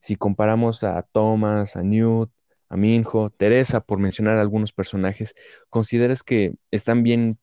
Si 0.00 0.16
comparamos 0.16 0.84
a 0.84 1.02
Thomas, 1.02 1.76
a 1.76 1.82
Newt, 1.82 2.30
a 2.70 2.78
Minho, 2.78 3.28
Teresa, 3.28 3.80
por 3.80 3.98
mencionar 3.98 4.38
algunos 4.38 4.72
personajes, 4.72 5.34
¿consideras 5.68 6.22
que 6.22 6.54
están 6.70 7.02
bien, 7.02 7.38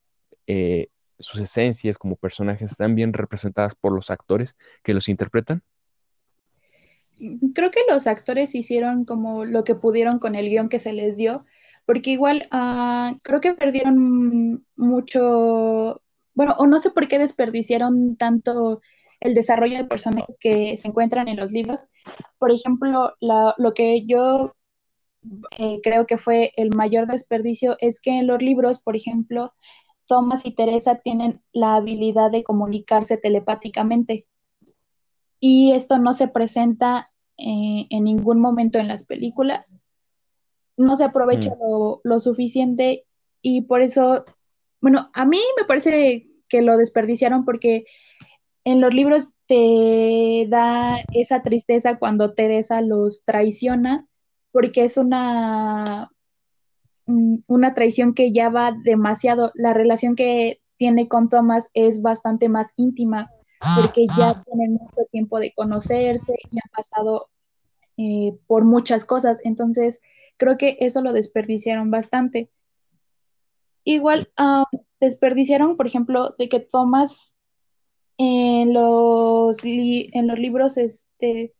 eh, 0.47 0.87
sus 1.19 1.39
esencias 1.41 1.99
como 1.99 2.15
personajes 2.15 2.71
están 2.71 2.95
bien 2.95 3.13
representadas 3.13 3.75
por 3.75 3.93
los 3.93 4.09
actores 4.09 4.55
que 4.83 4.95
los 4.95 5.09
interpretan? 5.09 5.63
Creo 7.53 7.71
que 7.71 7.81
los 7.89 8.07
actores 8.07 8.55
hicieron 8.55 9.05
como 9.05 9.45
lo 9.45 9.63
que 9.63 9.75
pudieron 9.75 10.19
con 10.19 10.35
el 10.35 10.49
guion 10.49 10.69
que 10.69 10.79
se 10.79 10.93
les 10.93 11.15
dio, 11.17 11.45
porque 11.85 12.11
igual 12.11 12.47
uh, 12.51 13.17
creo 13.21 13.41
que 13.41 13.53
perdieron 13.53 14.65
mucho 14.75 16.01
bueno, 16.35 16.55
o 16.59 16.67
no 16.67 16.79
sé 16.79 16.91
por 16.91 17.07
qué 17.07 17.17
desperdiciaron 17.17 18.17
tanto 18.17 18.81
el 19.21 19.33
desarrollo 19.33 19.77
de 19.77 19.85
personajes 19.85 20.37
que 20.39 20.77
se 20.77 20.87
encuentran 20.87 21.27
en 21.29 21.37
los 21.37 21.51
libros. 21.51 21.87
Por 22.37 22.51
ejemplo, 22.51 23.13
lo 23.21 23.73
que 23.73 24.05
yo 24.05 24.53
eh, 25.57 25.79
creo 25.81 26.05
que 26.05 26.17
fue 26.17 26.51
el 26.57 26.75
mayor 26.75 27.07
desperdicio 27.07 27.77
es 27.79 27.99
que 27.99 28.19
en 28.19 28.27
los 28.27 28.41
libros, 28.41 28.79
por 28.79 28.95
ejemplo, 28.95 29.53
Thomas 30.07 30.45
y 30.45 30.53
Teresa 30.53 30.95
tienen 30.97 31.41
la 31.53 31.75
habilidad 31.75 32.29
de 32.31 32.43
comunicarse 32.43 33.17
telepáticamente. 33.17 34.27
Y 35.39 35.73
esto 35.73 35.99
no 35.99 36.13
se 36.13 36.27
presenta 36.27 37.11
eh, 37.37 37.87
en 37.89 38.03
ningún 38.03 38.39
momento 38.39 38.79
en 38.79 38.87
las 38.87 39.03
películas. 39.05 39.75
No 40.77 40.95
se 40.95 41.03
aprovecha 41.03 41.51
mm. 41.51 41.59
lo, 41.59 42.01
lo 42.03 42.19
suficiente 42.19 43.05
y 43.41 43.61
por 43.61 43.81
eso 43.81 44.25
bueno, 44.85 45.09
a 45.13 45.25
mí 45.25 45.39
me 45.57 45.65
parece 45.65 46.27
que 46.47 46.61
lo 46.61 46.77
desperdiciaron 46.77 47.43
porque 47.43 47.85
en 48.65 48.81
los 48.81 48.93
libros 48.93 49.31
te 49.47 50.45
da 50.47 50.99
esa 51.11 51.41
tristeza 51.41 51.97
cuando 51.97 52.35
Teresa 52.35 52.81
los 52.81 53.25
traiciona, 53.25 54.07
porque 54.51 54.83
es 54.83 54.97
una, 54.97 56.11
mm, 57.07 57.37
una 57.47 57.73
traición 57.73 58.13
que 58.13 58.31
ya 58.31 58.49
va 58.49 58.73
demasiado. 58.83 59.51
La 59.55 59.73
relación 59.73 60.15
que 60.15 60.61
tiene 60.77 61.07
con 61.07 61.29
Thomas 61.29 61.71
es 61.73 62.03
bastante 62.03 62.47
más 62.47 62.71
íntima, 62.75 63.31
porque 63.75 64.07
ya 64.17 64.41
tienen 64.43 64.73
mucho 64.73 65.05
tiempo 65.11 65.39
de 65.39 65.53
conocerse 65.53 66.33
y 66.51 66.57
han 66.57 66.69
pasado 66.71 67.29
eh, 67.97 68.37
por 68.47 68.65
muchas 68.65 69.05
cosas. 69.05 69.39
Entonces, 69.43 69.99
creo 70.37 70.57
que 70.57 70.77
eso 70.79 71.01
lo 71.01 71.13
desperdiciaron 71.13 71.91
bastante. 71.91 72.49
Igual 73.83 74.29
desperdiciaron, 74.99 75.77
por 75.77 75.87
ejemplo, 75.87 76.35
de 76.37 76.49
que 76.49 76.59
Thomas 76.59 77.35
en 78.17 78.73
los, 78.73 79.57
en 79.63 80.27
los 80.27 80.39
libros 80.39 80.77
este, 80.77 81.53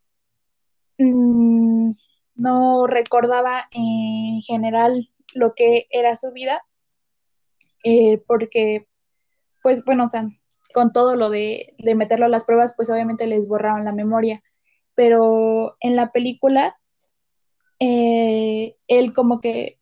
mm, 0.98 1.92
no 2.36 2.88
recordaba 2.88 3.68
en 3.72 4.42
general 4.42 5.10
lo 5.34 5.54
que 5.54 5.88
era 5.90 6.16
su 6.16 6.32
vida, 6.32 6.62
eh, 7.84 8.18
porque, 8.26 8.88
pues 9.62 9.84
bueno, 9.86 10.06
o 10.06 10.10
sea, 10.10 10.28
con 10.76 10.92
todo 10.92 11.16
lo 11.16 11.30
de, 11.30 11.74
de 11.78 11.96
meterlo 11.96 12.26
a 12.26 12.30
las 12.30 12.44
pruebas, 12.44 12.74
pues 12.76 12.90
obviamente 12.90 13.28
les 13.28 13.48
borraron 13.48 13.86
la 13.86 13.94
memoria, 13.94 14.44
pero 14.94 15.78
en 15.80 15.96
la 15.96 16.12
película, 16.12 16.76
eh, 17.80 18.76
él 18.90 19.14
como 19.14 19.40
que 19.40 19.78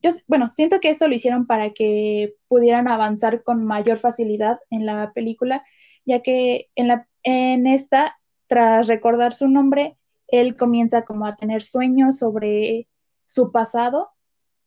yo, 0.00 0.10
bueno, 0.28 0.48
siento 0.48 0.78
que 0.78 0.90
esto 0.90 1.08
lo 1.08 1.14
hicieron 1.16 1.48
para 1.48 1.70
que 1.70 2.36
pudieran 2.46 2.86
avanzar 2.86 3.42
con 3.42 3.64
mayor 3.64 3.98
facilidad 3.98 4.60
en 4.70 4.86
la 4.86 5.10
película, 5.12 5.64
ya 6.04 6.20
que 6.22 6.68
en, 6.76 6.86
la, 6.86 7.08
en 7.24 7.66
esta, 7.66 8.16
tras 8.46 8.86
recordar 8.86 9.34
su 9.34 9.48
nombre, 9.48 9.96
él 10.28 10.56
comienza 10.56 11.04
como 11.04 11.26
a 11.26 11.34
tener 11.34 11.64
sueños 11.64 12.18
sobre 12.18 12.86
su 13.26 13.50
pasado, 13.50 14.10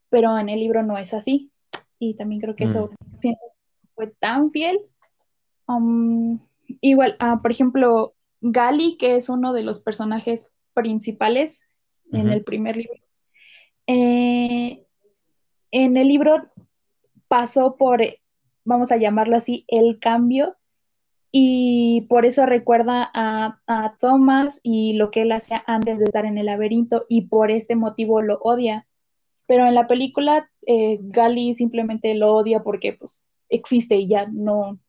pero 0.10 0.38
en 0.38 0.50
el 0.50 0.60
libro 0.60 0.84
no 0.84 0.98
es 0.98 1.14
así. 1.14 1.50
Y 1.98 2.16
también 2.16 2.42
creo 2.42 2.58
que 2.58 2.66
eso 2.66 2.92
mm. 3.24 3.32
fue 3.96 4.08
tan 4.20 4.52
fiel. 4.52 4.82
Um, 5.68 6.40
igual, 6.82 7.18
uh, 7.22 7.42
por 7.42 7.52
ejemplo, 7.52 8.14
Gali, 8.42 8.98
que 8.98 9.16
es 9.16 9.30
uno 9.30 9.54
de 9.54 9.64
los 9.64 9.80
personajes 9.80 10.48
principales 10.74 11.62
en 12.12 12.30
el 12.30 12.44
primer 12.44 12.78
libro, 12.78 13.02
eh, 13.88 14.86
en 15.72 15.98
el 15.98 16.08
libro 16.08 16.50
pasó 17.28 17.76
por, 17.76 18.02
vamos 18.64 18.92
a 18.92 18.98
llamarlo 18.98 19.36
así, 19.36 19.66
el 19.68 20.00
cambio 20.00 20.56
y 21.32 22.06
por 22.08 22.26
eso 22.26 22.46
recuerda 22.46 23.12
a, 23.14 23.60
Thomas 24.00 24.60
y 24.64 24.94
lo 24.94 25.12
que 25.12 25.24
él 25.24 25.32
hacía 25.32 25.64
antes 25.68 26.00
de 26.00 26.06
estar 26.06 26.26
en 26.26 26.38
el 26.38 26.46
laberinto 26.46 27.06
y 27.10 27.28
por 27.28 27.52
este 27.52 27.76
motivo 27.76 28.22
lo 28.22 28.38
odia. 28.38 28.88
Pero 29.48 29.68
en 29.68 29.76
la 29.76 29.88
película 29.88 30.50
eh, 30.66 31.00
Gali 31.02 31.54
simplemente 31.56 32.14
lo 32.16 32.34
odia 32.36 32.64
porque 32.64 32.94
pues 32.94 33.28
existe 33.50 33.96
y 33.98 34.08
ya 34.08 34.28
no, 34.32 34.80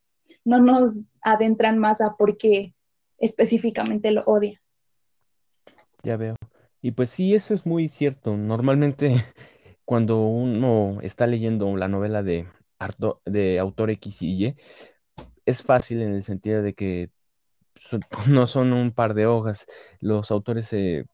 no 0.46 0.60
nos 0.60 0.92
adentran 1.22 1.76
más 1.78 2.00
a 2.00 2.16
por 2.16 2.38
qué 2.38 2.74
específicamente 3.18 4.12
lo 4.12 4.22
odia. 4.24 4.62
Ya 6.02 6.16
veo. 6.16 6.36
Y 6.80 6.92
pues 6.92 7.10
sí, 7.10 7.34
eso 7.34 7.52
es 7.52 7.66
muy 7.66 7.88
cierto. 7.88 8.36
Normalmente 8.36 9.24
cuando 9.84 10.22
uno 10.22 11.00
está 11.02 11.26
leyendo 11.26 11.76
la 11.76 11.88
novela 11.88 12.22
de, 12.22 12.46
de 13.24 13.58
autor 13.58 13.90
X 13.90 14.22
y 14.22 14.46
Y, 14.46 14.56
es 15.44 15.62
fácil 15.62 16.00
en 16.00 16.14
el 16.14 16.22
sentido 16.22 16.62
de 16.62 16.74
que 16.74 17.10
no 18.30 18.46
son 18.46 18.72
un 18.72 18.92
par 18.92 19.14
de 19.14 19.26
hojas. 19.26 19.66
Los 20.00 20.30
autores 20.30 20.68
se 20.68 21.06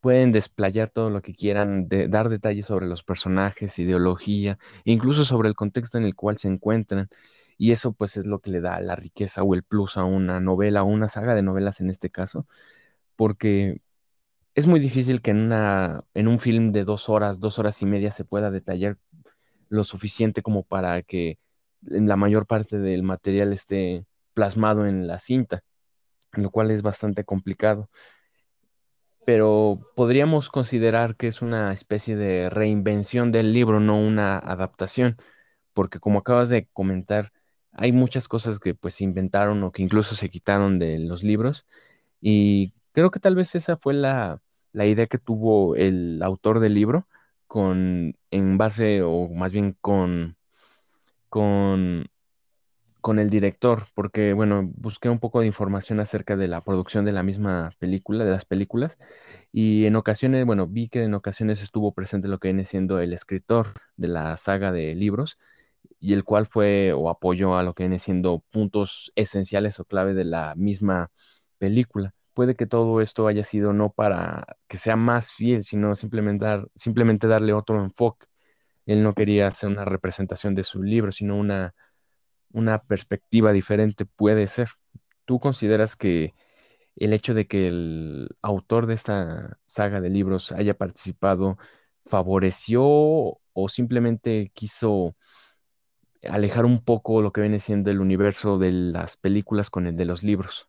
pueden 0.00 0.32
desplayar 0.32 0.88
todo 0.88 1.10
lo 1.10 1.20
que 1.20 1.34
quieran, 1.34 1.86
de, 1.86 2.08
dar 2.08 2.30
detalles 2.30 2.64
sobre 2.64 2.86
los 2.86 3.02
personajes, 3.02 3.78
ideología, 3.78 4.58
incluso 4.84 5.26
sobre 5.26 5.50
el 5.50 5.54
contexto 5.54 5.98
en 5.98 6.04
el 6.04 6.14
cual 6.14 6.38
se 6.38 6.48
encuentran. 6.48 7.10
Y 7.60 7.72
eso 7.72 7.92
pues 7.92 8.16
es 8.16 8.24
lo 8.26 8.40
que 8.40 8.50
le 8.50 8.62
da 8.62 8.80
la 8.80 8.96
riqueza 8.96 9.42
o 9.42 9.54
el 9.54 9.64
plus 9.64 9.98
a 9.98 10.04
una 10.04 10.40
novela 10.40 10.82
o 10.82 10.86
una 10.86 11.08
saga 11.08 11.34
de 11.34 11.42
novelas 11.42 11.82
en 11.82 11.90
este 11.90 12.08
caso, 12.08 12.46
porque 13.16 13.82
es 14.54 14.66
muy 14.66 14.80
difícil 14.80 15.20
que 15.20 15.32
en, 15.32 15.40
una, 15.40 16.04
en 16.14 16.26
un 16.26 16.38
film 16.38 16.72
de 16.72 16.84
dos 16.84 17.10
horas, 17.10 17.38
dos 17.38 17.58
horas 17.58 17.82
y 17.82 17.86
media 17.86 18.12
se 18.12 18.24
pueda 18.24 18.50
detallar 18.50 18.96
lo 19.68 19.84
suficiente 19.84 20.40
como 20.42 20.62
para 20.62 21.02
que 21.02 21.38
la 21.82 22.16
mayor 22.16 22.46
parte 22.46 22.78
del 22.78 23.02
material 23.02 23.52
esté 23.52 24.06
plasmado 24.32 24.86
en 24.86 25.06
la 25.06 25.18
cinta, 25.18 25.62
lo 26.32 26.50
cual 26.50 26.70
es 26.70 26.80
bastante 26.80 27.24
complicado. 27.24 27.90
Pero 29.26 29.92
podríamos 29.96 30.48
considerar 30.48 31.14
que 31.14 31.28
es 31.28 31.42
una 31.42 31.74
especie 31.74 32.16
de 32.16 32.48
reinvención 32.48 33.32
del 33.32 33.52
libro, 33.52 33.80
no 33.80 34.00
una 34.00 34.38
adaptación, 34.38 35.18
porque 35.74 36.00
como 36.00 36.20
acabas 36.20 36.48
de 36.48 36.66
comentar, 36.72 37.32
hay 37.72 37.92
muchas 37.92 38.28
cosas 38.28 38.58
que 38.58 38.74
pues 38.74 38.94
se 38.96 39.04
inventaron 39.04 39.62
o 39.62 39.72
que 39.72 39.82
incluso 39.82 40.14
se 40.14 40.28
quitaron 40.30 40.78
de 40.78 40.98
los 40.98 41.22
libros 41.22 41.66
y 42.20 42.74
creo 42.92 43.10
que 43.10 43.20
tal 43.20 43.36
vez 43.36 43.54
esa 43.54 43.76
fue 43.76 43.94
la, 43.94 44.40
la 44.72 44.86
idea 44.86 45.06
que 45.06 45.18
tuvo 45.18 45.76
el 45.76 46.22
autor 46.22 46.60
del 46.60 46.74
libro 46.74 47.08
con 47.46 48.14
en 48.30 48.58
base 48.58 49.02
o 49.02 49.28
más 49.28 49.52
bien 49.52 49.76
con 49.80 50.36
con 51.28 52.06
con 53.00 53.18
el 53.18 53.30
director, 53.30 53.86
porque 53.94 54.32
bueno, 54.34 54.70
busqué 54.76 55.08
un 55.08 55.18
poco 55.18 55.40
de 55.40 55.46
información 55.46 56.00
acerca 56.00 56.36
de 56.36 56.48
la 56.48 56.62
producción 56.62 57.04
de 57.04 57.12
la 57.12 57.22
misma 57.22 57.70
película, 57.78 58.24
de 58.24 58.30
las 58.30 58.44
películas, 58.44 58.98
y 59.52 59.86
en 59.86 59.96
ocasiones, 59.96 60.44
bueno, 60.46 60.66
vi 60.66 60.88
que 60.88 61.04
en 61.04 61.14
ocasiones 61.14 61.62
estuvo 61.62 61.92
presente 61.92 62.28
lo 62.28 62.38
que 62.38 62.48
viene 62.48 62.64
siendo 62.64 63.00
el 63.00 63.12
escritor 63.12 63.74
de 63.96 64.08
la 64.08 64.36
saga 64.36 64.72
de 64.72 64.94
libros, 64.94 65.38
y 66.00 66.14
el 66.14 66.24
cual 66.24 66.46
fue 66.46 66.92
o 66.94 67.10
apoyó 67.10 67.56
a 67.56 67.62
lo 67.62 67.74
que 67.74 67.84
viene 67.84 67.98
siendo 67.98 68.44
puntos 68.50 69.12
esenciales 69.16 69.80
o 69.80 69.84
clave 69.84 70.14
de 70.14 70.24
la 70.24 70.54
misma 70.56 71.10
película. 71.58 72.14
Puede 72.34 72.56
que 72.56 72.66
todo 72.66 73.00
esto 73.00 73.26
haya 73.28 73.44
sido 73.44 73.72
no 73.72 73.92
para 73.92 74.46
que 74.68 74.78
sea 74.78 74.96
más 74.96 75.34
fiel, 75.34 75.64
sino 75.64 75.94
simplemente, 75.94 76.46
simplemente 76.76 77.28
darle 77.28 77.52
otro 77.52 77.82
enfoque. 77.82 78.26
Él 78.86 79.02
no 79.02 79.14
quería 79.14 79.48
hacer 79.48 79.68
una 79.70 79.84
representación 79.84 80.54
de 80.54 80.64
su 80.64 80.82
libro, 80.82 81.12
sino 81.12 81.36
una 81.36 81.74
una 82.52 82.82
perspectiva 82.82 83.52
diferente 83.52 84.04
puede 84.06 84.46
ser. 84.46 84.68
¿Tú 85.24 85.40
consideras 85.40 85.96
que 85.96 86.34
el 86.96 87.12
hecho 87.12 87.34
de 87.34 87.46
que 87.46 87.68
el 87.68 88.28
autor 88.42 88.86
de 88.86 88.94
esta 88.94 89.58
saga 89.64 90.00
de 90.00 90.10
libros 90.10 90.52
haya 90.52 90.74
participado 90.74 91.58
favoreció 92.06 92.82
o 92.84 93.68
simplemente 93.68 94.50
quiso 94.54 95.16
alejar 96.28 96.64
un 96.64 96.80
poco 96.80 97.22
lo 97.22 97.32
que 97.32 97.40
viene 97.40 97.58
siendo 97.58 97.90
el 97.90 98.00
universo 98.00 98.58
de 98.58 98.72
las 98.72 99.16
películas 99.16 99.70
con 99.70 99.86
el 99.86 99.96
de 99.96 100.04
los 100.04 100.22
libros? 100.22 100.68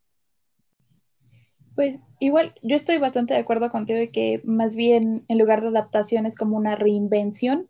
Pues 1.76 2.00
igual, 2.20 2.54
yo 2.62 2.76
estoy 2.76 2.98
bastante 2.98 3.34
de 3.34 3.40
acuerdo 3.40 3.72
contigo 3.72 3.98
de 3.98 4.12
que 4.12 4.42
más 4.44 4.76
bien 4.76 5.26
en 5.28 5.38
lugar 5.38 5.62
de 5.62 5.70
adaptación 5.70 6.26
es 6.26 6.36
como 6.36 6.58
una 6.58 6.76
reinvención. 6.76 7.68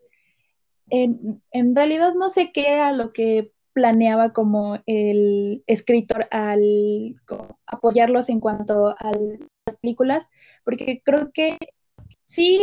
En, 0.90 1.42
en 1.52 1.76
realidad 1.76 2.14
no 2.16 2.30
sé 2.30 2.52
qué 2.52 2.74
era 2.74 2.92
lo 2.92 3.12
que 3.12 3.52
planeaba 3.74 4.34
como 4.34 4.80
el 4.86 5.64
escritor 5.68 6.28
al 6.32 7.16
apoyarlos 7.66 8.30
en 8.30 8.40
cuanto 8.40 8.90
a 8.90 9.12
las 9.66 9.78
películas, 9.78 10.28
porque 10.66 11.02
creo 11.04 11.32
que 11.34 11.58
sí 12.26 12.60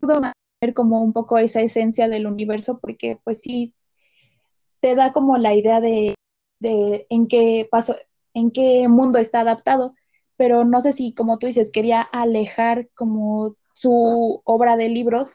pudo 0.00 0.14
mantener 0.14 0.74
como 0.74 1.02
un 1.02 1.12
poco 1.12 1.38
esa 1.38 1.60
esencia 1.60 2.08
del 2.08 2.26
universo, 2.26 2.78
porque 2.78 3.18
pues 3.24 3.40
sí 3.40 3.74
te 4.80 4.94
da 4.94 5.12
como 5.12 5.38
la 5.38 5.54
idea 5.54 5.80
de, 5.80 6.14
de 6.60 7.06
en 7.10 7.28
qué 7.28 7.68
paso, 7.70 7.96
en 8.34 8.50
qué 8.50 8.88
mundo 8.88 9.18
está 9.18 9.40
adaptado, 9.40 9.94
pero 10.36 10.64
no 10.64 10.80
sé 10.80 10.92
si, 10.92 11.14
como 11.14 11.38
tú 11.38 11.46
dices, 11.46 11.70
quería 11.72 12.00
alejar 12.02 12.88
como 12.94 13.56
su 13.74 14.42
obra 14.44 14.76
de 14.76 14.88
libros 14.88 15.32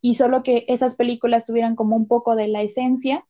y 0.00 0.14
solo 0.14 0.42
que 0.42 0.64
esas 0.68 0.94
películas 0.94 1.44
tuvieran 1.44 1.76
como 1.76 1.96
un 1.96 2.06
poco 2.08 2.36
de 2.36 2.48
la 2.48 2.62
esencia 2.62 3.24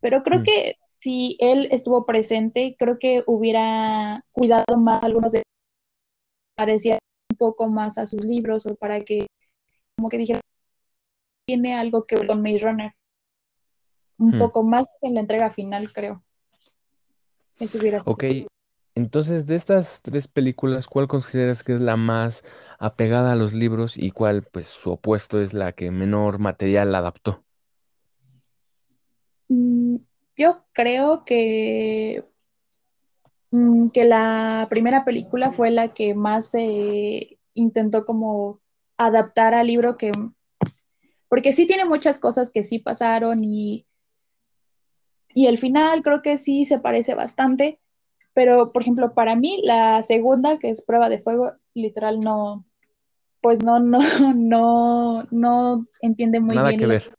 pero 0.00 0.22
creo 0.22 0.40
mm. 0.40 0.42
que 0.44 0.76
si 0.98 1.36
él 1.40 1.68
estuvo 1.70 2.06
presente, 2.06 2.76
creo 2.78 2.98
que 2.98 3.22
hubiera 3.26 4.24
cuidado 4.32 4.78
más 4.78 5.02
algunos 5.04 5.32
de 5.32 5.42
parecía 6.54 6.98
un 7.30 7.36
poco 7.36 7.68
más 7.68 7.98
a 7.98 8.06
sus 8.06 8.24
libros 8.24 8.66
o 8.66 8.76
para 8.76 9.00
que 9.00 9.26
como 9.96 10.08
que 10.08 10.18
dijera 10.18 10.40
tiene 11.46 11.74
algo 11.74 12.06
que 12.06 12.16
ver 12.16 12.26
con 12.26 12.42
Maze 12.42 12.58
Runner. 12.58 12.92
Un 14.18 14.38
poco 14.38 14.62
más 14.62 14.98
en 15.02 15.14
la 15.14 15.20
entrega 15.20 15.50
final, 15.50 15.92
creo. 15.92 16.22
Eso 17.60 17.78
hubiera 17.78 18.00
sido. 18.00 18.12
Ok, 18.12 18.24
entonces 18.94 19.46
de 19.46 19.56
estas 19.56 20.00
tres 20.02 20.26
películas, 20.26 20.86
¿cuál 20.86 21.06
consideras 21.06 21.62
que 21.62 21.74
es 21.74 21.80
la 21.80 21.96
más 21.96 22.44
apegada 22.78 23.32
a 23.32 23.36
los 23.36 23.52
libros 23.52 23.96
y 23.98 24.10
cuál, 24.10 24.42
pues, 24.42 24.68
su 24.68 24.90
opuesto 24.90 25.40
es 25.40 25.52
la 25.52 25.72
que 25.72 25.90
menor 25.90 26.38
material 26.38 26.94
adaptó? 26.94 27.44
Mm, 29.48 29.96
yo 30.36 30.64
creo 30.72 31.24
que, 31.24 32.24
mm, 33.50 33.88
que 33.90 34.04
la 34.04 34.66
primera 34.70 35.04
película 35.04 35.52
fue 35.52 35.70
la 35.70 35.94
que 35.94 36.14
más 36.14 36.46
se 36.46 37.38
intentó 37.54 38.04
como 38.04 38.60
adaptar 38.96 39.54
al 39.54 39.66
libro 39.66 39.96
que, 39.96 40.12
porque 41.28 41.52
sí 41.52 41.66
tiene 41.66 41.84
muchas 41.84 42.18
cosas 42.18 42.50
que 42.50 42.62
sí 42.62 42.78
pasaron 42.78 43.44
y, 43.44 43.86
y 45.36 45.48
el 45.48 45.58
final 45.58 46.02
creo 46.02 46.22
que 46.22 46.38
sí 46.38 46.64
se 46.64 46.78
parece 46.78 47.14
bastante, 47.14 47.78
pero 48.32 48.72
por 48.72 48.80
ejemplo 48.80 49.12
para 49.12 49.36
mí 49.36 49.60
la 49.62 50.00
segunda, 50.00 50.58
que 50.58 50.70
es 50.70 50.80
Prueba 50.80 51.10
de 51.10 51.18
Fuego, 51.18 51.52
literal 51.74 52.20
no, 52.20 52.64
pues 53.42 53.62
no, 53.62 53.78
no, 53.78 53.98
no, 54.34 55.28
no 55.30 55.86
entiende 56.00 56.40
muy 56.40 56.56
Nada 56.56 56.70
bien. 56.70 56.80
Que 56.80 56.86
ver. 56.86 57.14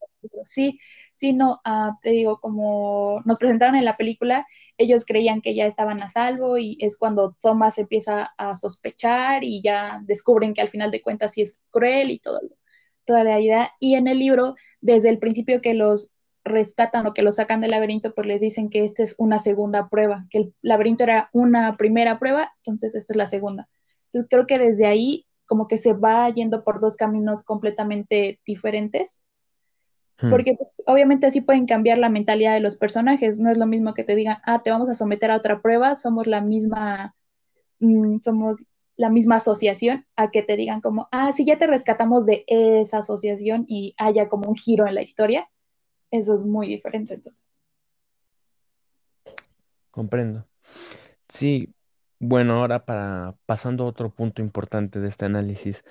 Sí, 0.45 0.79
sino, 1.13 1.61
uh, 1.63 1.91
te 2.01 2.09
digo, 2.09 2.39
como 2.39 3.21
nos 3.23 3.37
presentaron 3.37 3.75
en 3.75 3.85
la 3.85 3.97
película, 3.97 4.47
ellos 4.79 5.05
creían 5.05 5.41
que 5.41 5.53
ya 5.53 5.67
estaban 5.67 6.01
a 6.01 6.09
salvo 6.09 6.57
y 6.57 6.79
es 6.81 6.97
cuando 6.97 7.37
Thomas 7.43 7.77
empieza 7.77 8.33
a 8.35 8.55
sospechar 8.55 9.43
y 9.43 9.61
ya 9.61 10.01
descubren 10.05 10.55
que 10.55 10.61
al 10.61 10.71
final 10.71 10.89
de 10.89 11.03
cuentas 11.03 11.33
sí 11.33 11.43
es 11.43 11.59
cruel 11.69 12.09
y 12.09 12.17
todo, 12.17 12.39
toda 13.05 13.23
la 13.23 13.39
idea. 13.39 13.73
Y 13.79 13.93
en 13.93 14.07
el 14.07 14.17
libro, 14.17 14.55
desde 14.81 15.09
el 15.09 15.19
principio 15.19 15.61
que 15.61 15.75
los 15.75 16.13
rescatan 16.47 17.05
o 17.05 17.13
que 17.13 17.21
los 17.21 17.35
sacan 17.35 17.61
del 17.61 17.71
laberinto, 17.71 18.13
pues 18.13 18.27
les 18.27 18.41
dicen 18.41 18.69
que 18.69 18.85
esta 18.85 19.03
es 19.03 19.15
una 19.17 19.39
segunda 19.39 19.89
prueba, 19.89 20.25
que 20.29 20.37
el 20.39 20.53
laberinto 20.61 21.03
era 21.03 21.29
una 21.33 21.77
primera 21.77 22.19
prueba, 22.19 22.51
entonces 22.57 22.95
esta 22.95 23.13
es 23.13 23.17
la 23.17 23.27
segunda. 23.27 23.67
Entonces 24.05 24.29
creo 24.29 24.47
que 24.47 24.59
desde 24.59 24.85
ahí 24.85 25.25
como 25.45 25.67
que 25.67 25.77
se 25.77 25.93
va 25.93 26.29
yendo 26.29 26.63
por 26.63 26.81
dos 26.81 26.97
caminos 26.97 27.43
completamente 27.43 28.39
diferentes 28.45 29.21
Hmm. 30.19 30.29
Porque 30.31 30.55
pues, 30.55 30.81
obviamente 30.87 31.27
así 31.27 31.41
pueden 31.41 31.65
cambiar 31.65 31.97
la 31.99 32.09
mentalidad 32.09 32.53
de 32.53 32.59
los 32.59 32.77
personajes. 32.77 33.37
No 33.37 33.51
es 33.51 33.57
lo 33.57 33.67
mismo 33.67 33.93
que 33.93 34.03
te 34.03 34.15
digan, 34.15 34.37
ah, 34.43 34.61
te 34.63 34.71
vamos 34.71 34.89
a 34.89 34.95
someter 34.95 35.31
a 35.31 35.37
otra 35.37 35.61
prueba, 35.61 35.95
somos 35.95 36.27
la 36.27 36.41
misma, 36.41 37.15
mm, 37.79 38.19
somos 38.23 38.57
la 38.95 39.09
misma 39.09 39.35
asociación, 39.35 40.05
a 40.15 40.31
que 40.31 40.41
te 40.41 40.57
digan 40.57 40.81
como, 40.81 41.07
ah, 41.11 41.31
sí, 41.33 41.45
ya 41.45 41.59
te 41.59 41.67
rescatamos 41.67 42.25
de 42.25 42.43
esa 42.47 42.99
asociación 42.99 43.65
y 43.67 43.93
haya 43.97 44.27
como 44.27 44.49
un 44.49 44.55
giro 44.55 44.87
en 44.87 44.95
la 44.95 45.03
historia. 45.03 45.47
Eso 46.11 46.35
es 46.35 46.45
muy 46.45 46.67
diferente 46.67 47.15
entonces. 47.15 47.59
Comprendo. 49.91 50.45
Sí, 51.27 51.73
bueno, 52.19 52.55
ahora 52.55 52.85
para 52.85 53.35
pasando 53.45 53.83
a 53.83 53.87
otro 53.87 54.09
punto 54.13 54.41
importante 54.41 54.99
de 54.99 55.07
este 55.07 55.25
análisis, 55.25 55.83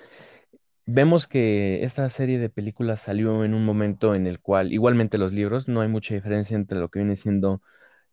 Vemos 0.89 1.27
que 1.27 1.83
esta 1.83 2.07
serie 2.07 2.39
de 2.39 2.49
películas 2.49 3.01
salió 3.01 3.43
en 3.43 3.53
un 3.53 3.65
momento 3.65 4.15
en 4.15 4.25
el 4.25 4.39
cual, 4.39 4.71
igualmente 4.71 5.17
los 5.17 5.33
libros, 5.33 5.67
no 5.67 5.81
hay 5.81 5.89
mucha 5.89 6.13
diferencia 6.13 6.55
entre 6.55 6.79
lo 6.79 6.87
que 6.87 6.99
viene 6.99 7.17
siendo 7.17 7.61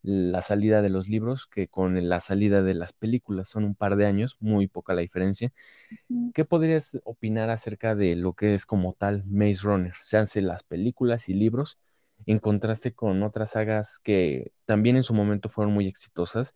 la 0.03 0.43
salida 0.43 0.83
de 0.83 0.91
los 0.91 1.09
libros 1.09 1.47
que 1.47 1.69
con 1.69 2.09
la 2.09 2.19
salida 2.19 2.63
de 2.63 2.75
las 2.75 2.93
películas. 2.93 3.49
Son 3.49 3.63
un 3.65 3.77
par 3.77 3.95
de 3.95 4.07
años, 4.07 4.37
muy 4.41 4.67
poca 4.67 4.93
la 4.93 5.03
diferencia. 5.03 5.53
¿Qué 6.35 6.45
podrías 6.45 6.99
opinar 7.05 7.49
acerca 7.49 7.95
de 7.95 8.17
lo 8.17 8.33
que 8.33 8.55
es 8.55 8.67
como 8.67 8.93
tal 8.95 9.25
Maze 9.27 9.63
Runner? 9.63 9.95
Seanse 10.01 10.41
las 10.43 10.65
películas 10.65 11.29
y 11.29 11.35
libros 11.35 11.79
en 12.27 12.39
contraste 12.39 12.95
con 12.95 13.23
otras 13.23 13.53
sagas 13.53 13.99
que 13.99 14.53
también 14.65 14.97
en 14.97 15.03
su 15.03 15.15
momento 15.15 15.49
fueron 15.49 15.75
muy 15.75 15.87
exitosas 15.87 16.55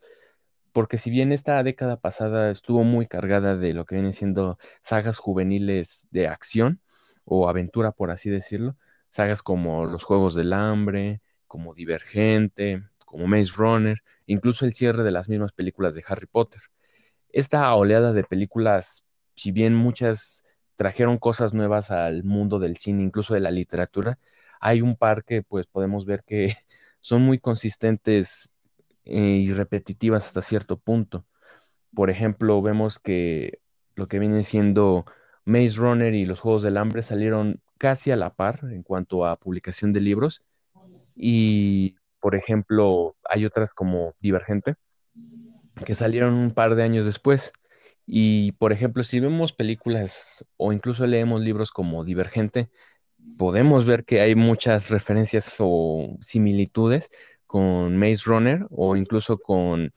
porque 0.71 0.97
si 0.97 1.09
bien 1.09 1.31
esta 1.31 1.61
década 1.63 1.97
pasada 1.97 2.51
estuvo 2.51 2.83
muy 2.83 3.07
cargada 3.07 3.55
de 3.57 3.73
lo 3.73 3.85
que 3.85 3.95
vienen 3.95 4.13
siendo 4.13 4.57
sagas 4.81 5.17
juveniles 5.17 6.07
de 6.11 6.27
acción 6.27 6.81
o 7.25 7.49
aventura, 7.49 7.91
por 7.91 8.11
así 8.11 8.29
decirlo, 8.29 8.75
sagas 9.09 9.41
como 9.41 9.85
Los 9.85 10.03
Juegos 10.03 10.35
del 10.35 10.53
Hambre, 10.53 11.21
como 11.47 11.73
Divergente, 11.73 12.83
como 13.05 13.27
Maze 13.27 13.53
Runner, 13.55 14.01
incluso 14.25 14.65
el 14.65 14.73
cierre 14.73 15.03
de 15.03 15.11
las 15.11 15.29
mismas 15.29 15.51
películas 15.51 15.95
de 15.95 16.03
Harry 16.07 16.27
Potter. 16.27 16.61
Esta 17.31 17.73
oleada 17.75 18.13
de 18.13 18.23
películas, 18.23 19.03
si 19.35 19.51
bien 19.51 19.75
muchas 19.75 20.43
trajeron 20.75 21.17
cosas 21.17 21.53
nuevas 21.53 21.91
al 21.91 22.23
mundo 22.23 22.59
del 22.59 22.77
cine, 22.77 23.03
incluso 23.03 23.33
de 23.33 23.41
la 23.41 23.51
literatura, 23.51 24.19
hay 24.59 24.81
un 24.81 24.95
par 24.95 25.23
que 25.23 25.41
pues 25.43 25.65
podemos 25.67 26.05
ver 26.05 26.23
que 26.23 26.55
son 26.99 27.21
muy 27.23 27.39
consistentes 27.39 28.51
eh, 29.05 29.19
y 29.19 29.53
repetitivas 29.53 30.25
hasta 30.25 30.41
cierto 30.41 30.77
punto. 30.77 31.25
Por 31.93 32.09
ejemplo, 32.09 32.61
vemos 32.61 32.99
que 32.99 33.59
lo 33.95 34.07
que 34.07 34.19
viene 34.19 34.43
siendo 34.43 35.05
Maze 35.45 35.77
Runner 35.77 36.13
y 36.13 36.25
los 36.25 36.39
Juegos 36.39 36.61
del 36.61 36.77
Hambre 36.77 37.01
salieron 37.03 37.61
casi 37.77 38.11
a 38.11 38.15
la 38.15 38.33
par 38.35 38.59
en 38.63 38.83
cuanto 38.83 39.25
a 39.25 39.37
publicación 39.37 39.93
de 39.93 40.01
libros. 40.01 40.43
Y, 41.15 41.95
por 42.19 42.35
ejemplo, 42.35 43.15
hay 43.23 43.45
otras 43.45 43.73
como 43.73 44.13
Divergente, 44.19 44.75
que 45.85 45.95
salieron 45.95 46.33
un 46.33 46.51
par 46.51 46.75
de 46.75 46.83
años 46.83 47.05
después. 47.05 47.51
Y, 48.05 48.53
por 48.53 48.71
ejemplo, 48.71 49.03
si 49.03 49.19
vemos 49.19 49.53
películas 49.53 50.45
o 50.57 50.71
incluso 50.73 51.07
leemos 51.07 51.41
libros 51.41 51.71
como 51.71 52.03
Divergente, 52.03 52.69
podemos 53.37 53.85
ver 53.85 54.05
que 54.05 54.21
hay 54.21 54.35
muchas 54.35 54.89
referencias 54.89 55.55
o 55.59 56.17
similitudes 56.21 57.09
con 57.45 57.97
Maze 57.97 58.23
Runner 58.25 58.67
o 58.69 58.95
incluso 58.95 59.37
con 59.39 59.93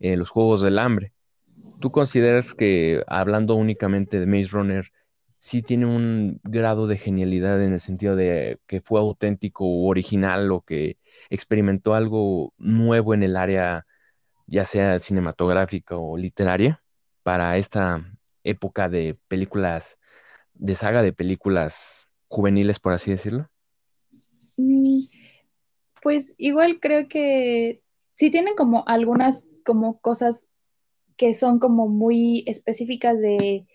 eh, 0.00 0.16
los 0.16 0.28
Juegos 0.30 0.60
del 0.62 0.78
Hambre. 0.78 1.12
¿Tú 1.80 1.92
consideras 1.92 2.52
que, 2.54 3.02
hablando 3.06 3.54
únicamente 3.54 4.20
de 4.20 4.26
Maze 4.26 4.48
Runner, 4.52 4.92
sí 5.38 5.62
tiene 5.62 5.86
un 5.86 6.40
grado 6.44 6.86
de 6.86 6.98
genialidad 6.98 7.62
en 7.62 7.72
el 7.72 7.80
sentido 7.80 8.16
de 8.16 8.58
que 8.66 8.80
fue 8.82 9.00
auténtico 9.00 9.64
o 9.64 9.88
original 9.88 10.52
o 10.52 10.62
que 10.62 10.98
experimentó 11.30 11.94
algo 11.94 12.52
nuevo 12.58 13.14
en 13.14 13.22
el 13.22 13.36
área, 13.36 13.86
ya 14.46 14.64
sea 14.64 14.98
cinematográfica 14.98 15.96
o 15.96 16.16
literaria, 16.18 16.82
para 17.22 17.56
esta 17.56 18.04
época 18.44 18.88
de 18.88 19.18
películas, 19.28 19.98
de 20.54 20.74
saga 20.74 21.02
de 21.02 21.12
películas 21.12 22.09
juveniles, 22.30 22.78
por 22.78 22.92
así 22.92 23.10
decirlo? 23.10 23.48
Mm, 24.56 25.00
pues 26.00 26.32
igual 26.38 26.78
creo 26.80 27.08
que 27.08 27.82
sí 28.14 28.30
tienen 28.30 28.54
como 28.54 28.84
algunas 28.86 29.46
como 29.64 30.00
cosas 30.00 30.46
que 31.16 31.34
son 31.34 31.58
como 31.58 31.88
muy 31.88 32.44
específicas 32.46 33.18
de, 33.20 33.66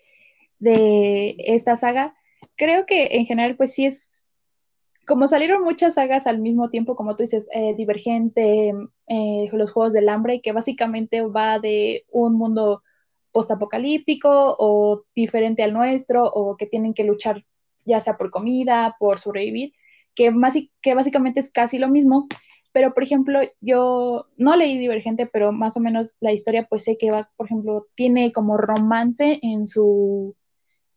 esta 1.38 1.76
saga. 1.76 2.16
Creo 2.56 2.86
que 2.86 3.18
en 3.18 3.26
general, 3.26 3.56
pues 3.56 3.72
sí 3.72 3.86
es, 3.86 4.02
como 5.06 5.28
salieron 5.28 5.62
muchas 5.62 5.94
sagas 5.94 6.26
al 6.26 6.38
mismo 6.38 6.70
tiempo, 6.70 6.96
como 6.96 7.14
tú 7.14 7.22
dices, 7.22 7.46
eh, 7.52 7.74
Divergente, 7.76 8.72
eh, 9.08 9.48
los 9.52 9.70
Juegos 9.70 9.92
del 9.92 10.08
Hambre, 10.08 10.40
que 10.40 10.52
básicamente 10.52 11.22
va 11.22 11.60
de 11.60 12.04
un 12.10 12.34
mundo 12.34 12.82
postapocalíptico 13.32 14.56
o 14.58 15.04
diferente 15.14 15.62
al 15.62 15.72
nuestro, 15.72 16.24
o 16.24 16.56
que 16.56 16.66
tienen 16.66 16.94
que 16.94 17.04
luchar 17.04 17.44
ya 17.86 18.00
sea 18.00 18.18
por 18.18 18.30
comida, 18.30 18.96
por 18.98 19.20
sobrevivir, 19.20 19.72
que, 20.14 20.30
más, 20.30 20.54
que 20.82 20.94
básicamente 20.94 21.40
es 21.40 21.50
casi 21.50 21.78
lo 21.78 21.88
mismo, 21.88 22.28
pero, 22.76 22.92
por 22.92 23.04
ejemplo, 23.04 23.40
yo 23.62 24.26
no 24.36 24.54
leí 24.54 24.76
Divergente, 24.76 25.26
pero 25.26 25.50
más 25.50 25.78
o 25.78 25.80
menos 25.80 26.12
la 26.20 26.32
historia, 26.32 26.66
pues 26.68 26.84
sé 26.84 26.98
que 26.98 27.10
va, 27.10 27.30
por 27.34 27.46
ejemplo, 27.46 27.86
tiene 27.94 28.32
como 28.32 28.58
romance 28.58 29.38
en 29.40 29.66
su, 29.66 30.36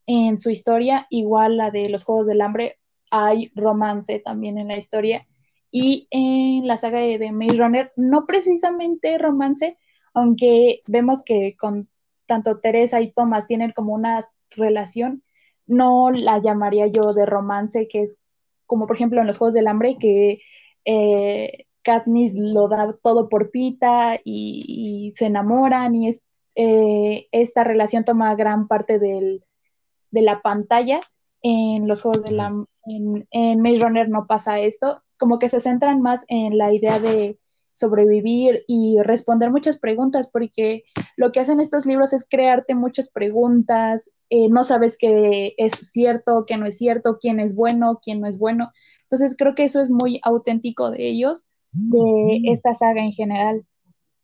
en 0.06 0.40
su 0.40 0.50
historia, 0.50 1.08
igual 1.10 1.56
la 1.56 1.72
de 1.72 1.88
los 1.88 2.04
Juegos 2.04 2.28
del 2.28 2.42
Hambre, 2.42 2.80
hay 3.12 3.54
romance 3.56 4.20
también 4.20 4.58
en 4.58 4.68
la 4.68 4.78
historia. 4.78 5.26
Y 5.72 6.10
en 6.12 6.68
la 6.68 6.76
saga 6.76 7.00
de, 7.00 7.18
de 7.18 7.32
Maze 7.32 7.58
Runner, 7.58 7.94
no 7.96 8.26
precisamente 8.26 9.18
romance, 9.18 9.78
aunque 10.14 10.82
vemos 10.86 11.24
que 11.24 11.56
con 11.58 11.88
tanto 12.26 12.60
Teresa 12.60 13.00
y 13.00 13.14
Thomas 13.14 13.48
tienen 13.48 13.72
como 13.72 13.94
una 13.94 14.28
relación, 14.50 15.24
no 15.70 16.12
la 16.12 16.40
llamaría 16.40 16.88
yo 16.88 17.14
de 17.14 17.26
romance, 17.26 17.88
que 17.88 18.02
es 18.02 18.16
como 18.66 18.88
por 18.88 18.96
ejemplo 18.96 19.22
en 19.22 19.28
los 19.28 19.38
Juegos 19.38 19.54
del 19.54 19.68
Hambre, 19.68 19.98
que 20.00 20.42
eh, 20.86 21.66
Katniss 21.82 22.34
lo 22.36 22.68
da 22.68 22.96
todo 23.02 23.30
por 23.30 23.52
Pita 23.52 24.20
y, 24.24 25.14
se 25.16 25.28
enamoran 25.28 25.96
y 25.96 26.20
eh, 26.56 27.28
esta 27.32 27.64
relación 27.64 28.06
toma 28.06 28.36
gran 28.36 28.68
parte 28.68 29.00
de 29.00 29.42
la 30.12 30.42
pantalla. 30.42 31.02
En 31.42 31.88
los 31.88 32.02
juegos 32.02 32.24
de 32.24 32.32
la... 32.32 32.54
En, 32.86 33.28
en 33.32 33.62
Maze 33.62 33.80
Runner 33.80 34.10
no 34.10 34.28
pasa 34.28 34.60
esto, 34.60 35.04
como 35.18 35.40
que 35.40 35.50
se 35.50 35.60
centran 35.60 36.02
más 36.02 36.26
en 36.28 36.58
la 36.58 36.74
idea 36.74 37.00
de 37.00 37.38
sobrevivir 37.80 38.66
y 38.68 38.98
responder 39.02 39.52
muchas 39.52 39.78
preguntas, 39.78 40.30
porque 40.32 40.84
lo 41.16 41.32
que 41.32 41.40
hacen 41.40 41.60
estos 41.60 41.86
libros 41.86 42.12
es 42.14 42.26
crearte 42.30 42.76
muchas 42.76 43.10
preguntas, 43.10 44.10
eh, 44.30 44.50
no 44.50 44.64
sabes 44.64 44.98
qué 44.98 45.54
es 45.58 45.72
cierto, 45.92 46.46
qué 46.46 46.58
no 46.58 46.66
es 46.66 46.78
cierto, 46.78 47.18
quién 47.20 47.40
es 47.40 47.56
bueno, 47.56 48.00
quién 48.04 48.20
no 48.20 48.28
es 48.28 48.38
bueno. 48.38 48.72
Entonces 49.04 49.36
creo 49.38 49.56
que 49.56 49.64
eso 49.64 49.80
es 49.82 49.90
muy 49.90 50.20
auténtico 50.24 50.92
de 50.92 51.08
ellos 51.08 51.46
de 51.72 52.42
esta 52.46 52.74
saga 52.74 53.02
en 53.02 53.14
general, 53.14 53.64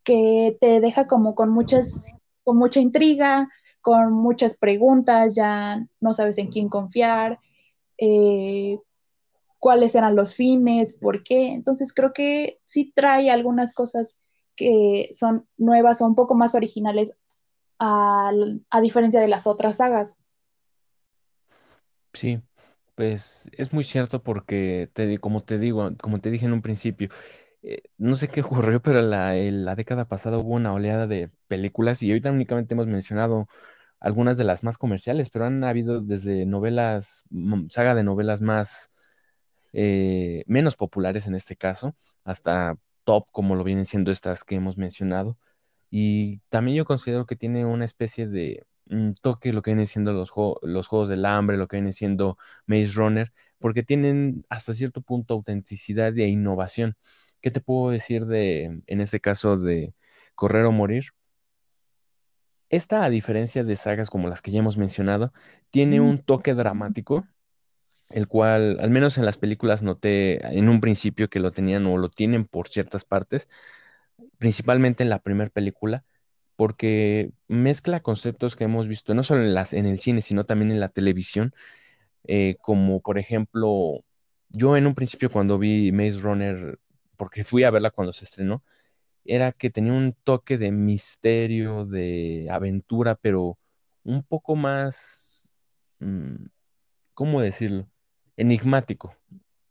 que 0.04 0.58
te 0.60 0.82
deja 0.82 1.08
como 1.08 1.36
con 1.36 1.50
muchas, 1.50 2.06
con 2.44 2.58
mucha 2.58 2.80
intriga, 2.80 3.50
con 3.82 4.14
muchas 4.14 4.58
preguntas, 4.58 5.34
ya 5.36 5.86
no 6.02 6.14
sabes 6.14 6.38
en 6.40 6.48
quién 6.48 6.70
confiar, 6.70 7.40
eh, 8.00 8.80
cuáles 9.66 9.96
eran 9.96 10.16
los 10.16 10.36
fines, 10.36 10.94
por 10.94 11.24
qué. 11.24 11.48
Entonces 11.48 11.92
creo 11.92 12.14
que 12.14 12.60
sí 12.66 12.94
trae 12.96 13.32
algunas 13.32 13.74
cosas 13.74 14.16
que 14.56 15.10
son 15.14 15.48
nuevas 15.58 16.04
o 16.04 16.06
un 16.06 16.14
poco 16.14 16.36
más 16.36 16.54
originales 16.54 17.14
a, 17.80 18.30
a 18.70 18.82
diferencia 18.82 19.20
de 19.20 19.28
las 19.28 19.48
otras 19.48 19.78
sagas. 19.78 20.18
Sí, 22.14 22.44
pues 22.94 23.50
es 23.54 23.74
muy 23.74 23.84
cierto 23.84 24.22
porque, 24.22 24.88
te, 24.94 25.18
como 25.18 25.42
te 25.42 25.58
digo, 25.58 25.90
como 26.00 26.22
te 26.22 26.30
dije 26.30 26.46
en 26.46 26.54
un 26.54 26.62
principio, 26.62 27.10
eh, 27.64 27.82
no 27.98 28.18
sé 28.18 28.28
qué 28.28 28.42
ocurrió, 28.42 28.84
pero 28.84 29.02
la, 29.02 29.34
la 29.34 29.74
década 29.74 30.06
pasada 30.06 30.38
hubo 30.38 30.54
una 30.54 30.74
oleada 30.74 31.08
de 31.08 31.32
películas 31.48 32.04
y 32.04 32.12
ahorita 32.12 32.30
únicamente 32.30 32.76
hemos 32.76 32.86
mencionado 32.86 33.48
algunas 34.00 34.38
de 34.38 34.44
las 34.44 34.64
más 34.64 34.78
comerciales, 34.78 35.32
pero 35.32 35.46
han 35.46 35.64
habido 35.64 36.02
desde 36.02 36.46
novelas, 36.46 37.24
saga 37.70 37.96
de 37.96 38.04
novelas 38.04 38.42
más, 38.42 38.92
eh, 39.78 40.44
menos 40.48 40.78
populares 40.78 41.28
en 41.28 41.36
este 41.36 41.58
caso, 41.58 41.96
hasta 42.24 42.78
top, 43.04 43.28
como 43.32 43.56
lo 43.56 43.64
vienen 43.66 43.86
siendo 43.86 44.10
estas 44.10 44.44
que 44.46 44.56
hemos 44.56 44.78
mencionado. 44.78 45.38
Y 45.90 46.40
también 46.50 46.78
yo 46.78 46.86
considero 46.86 47.26
que 47.26 47.36
tiene 47.36 47.66
una 47.66 47.86
especie 47.86 48.28
de 48.28 48.66
toque 49.22 49.52
lo 49.52 49.62
que 49.62 49.72
vienen 49.72 49.88
siendo 49.88 50.14
los, 50.14 50.32
los 50.62 50.88
Juegos 50.88 51.10
del 51.10 51.26
Hambre, 51.26 51.58
lo 51.58 51.68
que 51.68 51.78
viene 51.78 51.92
siendo 51.92 52.38
Maze 52.68 52.94
Runner, 52.94 53.34
porque 53.60 53.84
tienen 53.84 54.46
hasta 54.50 54.74
cierto 54.74 55.02
punto 55.02 55.34
autenticidad 55.34 56.18
e 56.18 56.28
innovación. 56.28 56.96
¿Qué 57.42 57.52
te 57.52 57.62
puedo 57.62 57.92
decir 57.92 58.26
de, 58.26 58.82
en 58.88 59.02
este 59.02 59.20
caso, 59.20 59.58
de 59.58 59.94
Correr 60.36 60.66
o 60.66 60.72
Morir? 60.72 61.12
Esta, 62.70 63.04
a 63.04 63.10
diferencia 63.10 63.64
de 63.64 63.76
sagas 63.76 64.10
como 64.10 64.30
las 64.30 64.42
que 64.42 64.52
ya 64.52 64.60
hemos 64.60 64.78
mencionado, 64.78 65.34
tiene 65.70 66.00
un 66.00 66.20
toque 66.20 66.54
dramático, 66.54 67.28
el 68.10 68.28
cual, 68.28 68.80
al 68.80 68.90
menos 68.92 69.18
en 69.18 69.26
las 69.26 69.38
películas, 69.38 69.82
noté 69.84 70.46
en 70.58 70.70
un 70.70 70.82
principio 70.82 71.30
que 71.30 71.40
lo 71.40 71.52
tenían 71.52 71.86
o 71.88 71.98
lo 71.98 72.10
tienen 72.10 72.46
por 72.46 72.68
ciertas 72.70 73.06
partes, 73.06 73.50
principalmente 74.38 75.04
en 75.04 75.10
la 75.10 75.20
primera 75.20 75.50
película, 75.50 76.04
porque 76.56 77.32
mezcla 77.48 78.02
conceptos 78.02 78.56
que 78.56 78.66
hemos 78.66 78.88
visto 78.88 79.14
no 79.14 79.24
solo 79.24 79.42
en, 79.44 79.54
las, 79.54 79.74
en 79.74 79.86
el 79.86 80.00
cine, 80.00 80.22
sino 80.22 80.46
también 80.46 80.72
en 80.72 80.80
la 80.80 80.90
televisión, 80.90 81.54
eh, 82.26 82.58
como 82.62 83.02
por 83.02 83.18
ejemplo, 83.20 84.04
yo 84.50 84.78
en 84.78 84.88
un 84.88 84.96
principio 84.96 85.32
cuando 85.32 85.58
vi 85.60 85.92
Maze 85.92 86.20
Runner, 86.22 86.80
porque 87.18 87.44
fui 87.44 87.64
a 87.64 87.72
verla 87.72 87.92
cuando 87.92 88.14
se 88.14 88.26
estrenó, 88.26 88.64
era 89.26 89.52
que 89.54 89.70
tenía 89.72 89.94
un 89.94 90.14
toque 90.24 90.58
de 90.58 90.72
misterio, 90.72 91.86
de 91.86 92.48
aventura, 92.52 93.16
pero 93.16 93.58
un 94.04 94.24
poco 94.24 94.56
más, 94.56 95.52
mm, 96.00 96.48
¿cómo 97.14 97.42
decirlo? 97.42 97.90
Enigmático. 98.38 99.16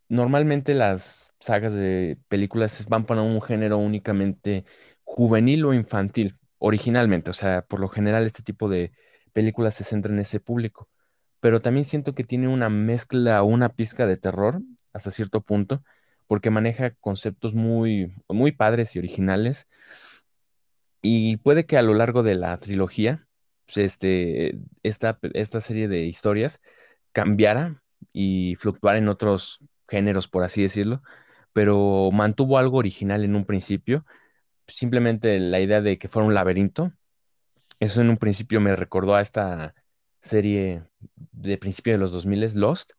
Normalmente 0.08 0.74
las 0.74 1.32
sagas 1.40 1.72
de 1.72 2.18
películas 2.28 2.86
van 2.88 3.04
para 3.06 3.22
un 3.22 3.40
género 3.42 3.78
únicamente 3.78 4.64
juvenil 5.04 5.64
o 5.66 5.74
infantil, 5.74 6.38
originalmente, 6.58 7.30
o 7.30 7.34
sea, 7.34 7.62
por 7.62 7.80
lo 7.80 7.88
general 7.88 8.24
este 8.26 8.42
tipo 8.42 8.68
de 8.68 8.92
películas 9.32 9.74
se 9.74 9.84
centra 9.84 10.12
en 10.12 10.18
ese 10.20 10.40
público, 10.40 10.88
pero 11.40 11.60
también 11.60 11.84
siento 11.84 12.14
que 12.14 12.24
tiene 12.24 12.48
una 12.48 12.70
mezcla 12.70 13.42
una 13.42 13.68
pizca 13.70 14.06
de 14.06 14.16
terror 14.16 14.62
hasta 14.92 15.10
cierto 15.10 15.42
punto, 15.42 15.82
porque 16.26 16.50
maneja 16.50 16.92
conceptos 16.92 17.54
muy, 17.54 18.14
muy 18.28 18.52
padres 18.52 18.96
y 18.96 18.98
originales, 18.98 19.68
y 21.02 21.36
puede 21.38 21.66
que 21.66 21.76
a 21.76 21.82
lo 21.82 21.94
largo 21.94 22.22
de 22.22 22.34
la 22.34 22.56
trilogía, 22.58 23.26
pues, 23.66 23.78
este, 23.78 24.58
esta, 24.82 25.18
esta 25.34 25.60
serie 25.60 25.88
de 25.88 26.04
historias 26.04 26.60
cambiara 27.12 27.83
y 28.12 28.56
fluctuara 28.56 28.98
en 28.98 29.08
otros 29.08 29.60
géneros, 29.88 30.28
por 30.28 30.42
así 30.44 30.62
decirlo, 30.62 31.02
pero 31.52 32.10
mantuvo 32.12 32.58
algo 32.58 32.78
original 32.78 33.24
en 33.24 33.36
un 33.36 33.44
principio, 33.44 34.04
simplemente 34.66 35.38
la 35.40 35.60
idea 35.60 35.80
de 35.80 35.98
que 35.98 36.08
fuera 36.08 36.26
un 36.26 36.34
laberinto. 36.34 36.92
Eso 37.80 38.00
en 38.00 38.10
un 38.10 38.18
principio 38.18 38.60
me 38.60 38.76
recordó 38.76 39.14
a 39.14 39.20
esta 39.22 39.74
serie 40.20 40.84
de 41.32 41.58
principio 41.58 41.92
de 41.92 41.98
los 41.98 42.12
2000, 42.12 42.54
Lost, 42.54 42.92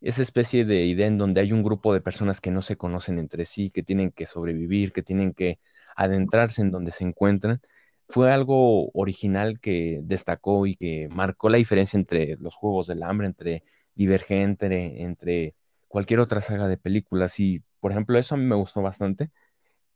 esa 0.00 0.22
especie 0.22 0.64
de 0.64 0.84
idea 0.86 1.06
en 1.06 1.18
donde 1.18 1.40
hay 1.40 1.52
un 1.52 1.62
grupo 1.62 1.92
de 1.92 2.00
personas 2.00 2.40
que 2.40 2.50
no 2.50 2.62
se 2.62 2.76
conocen 2.76 3.18
entre 3.18 3.44
sí, 3.44 3.70
que 3.70 3.82
tienen 3.82 4.12
que 4.12 4.26
sobrevivir, 4.26 4.92
que 4.92 5.02
tienen 5.02 5.34
que 5.34 5.60
adentrarse 5.96 6.62
en 6.62 6.70
donde 6.70 6.90
se 6.90 7.04
encuentran, 7.04 7.60
fue 8.08 8.32
algo 8.32 8.90
original 8.92 9.60
que 9.60 10.00
destacó 10.02 10.66
y 10.66 10.74
que 10.76 11.08
marcó 11.10 11.48
la 11.48 11.58
diferencia 11.58 11.98
entre 11.98 12.36
los 12.38 12.54
Juegos 12.56 12.86
del 12.86 13.02
Hambre, 13.02 13.28
entre 13.28 13.62
Divergente, 14.00 15.02
entre 15.02 15.54
cualquier 15.88 16.20
otra 16.20 16.40
saga 16.40 16.68
de 16.68 16.78
películas. 16.78 17.38
Y, 17.40 17.62
por 17.80 17.92
ejemplo, 17.92 18.18
eso 18.18 18.34
a 18.34 18.38
mí 18.38 18.44
me 18.44 18.56
gustó 18.56 18.82
bastante, 18.82 19.30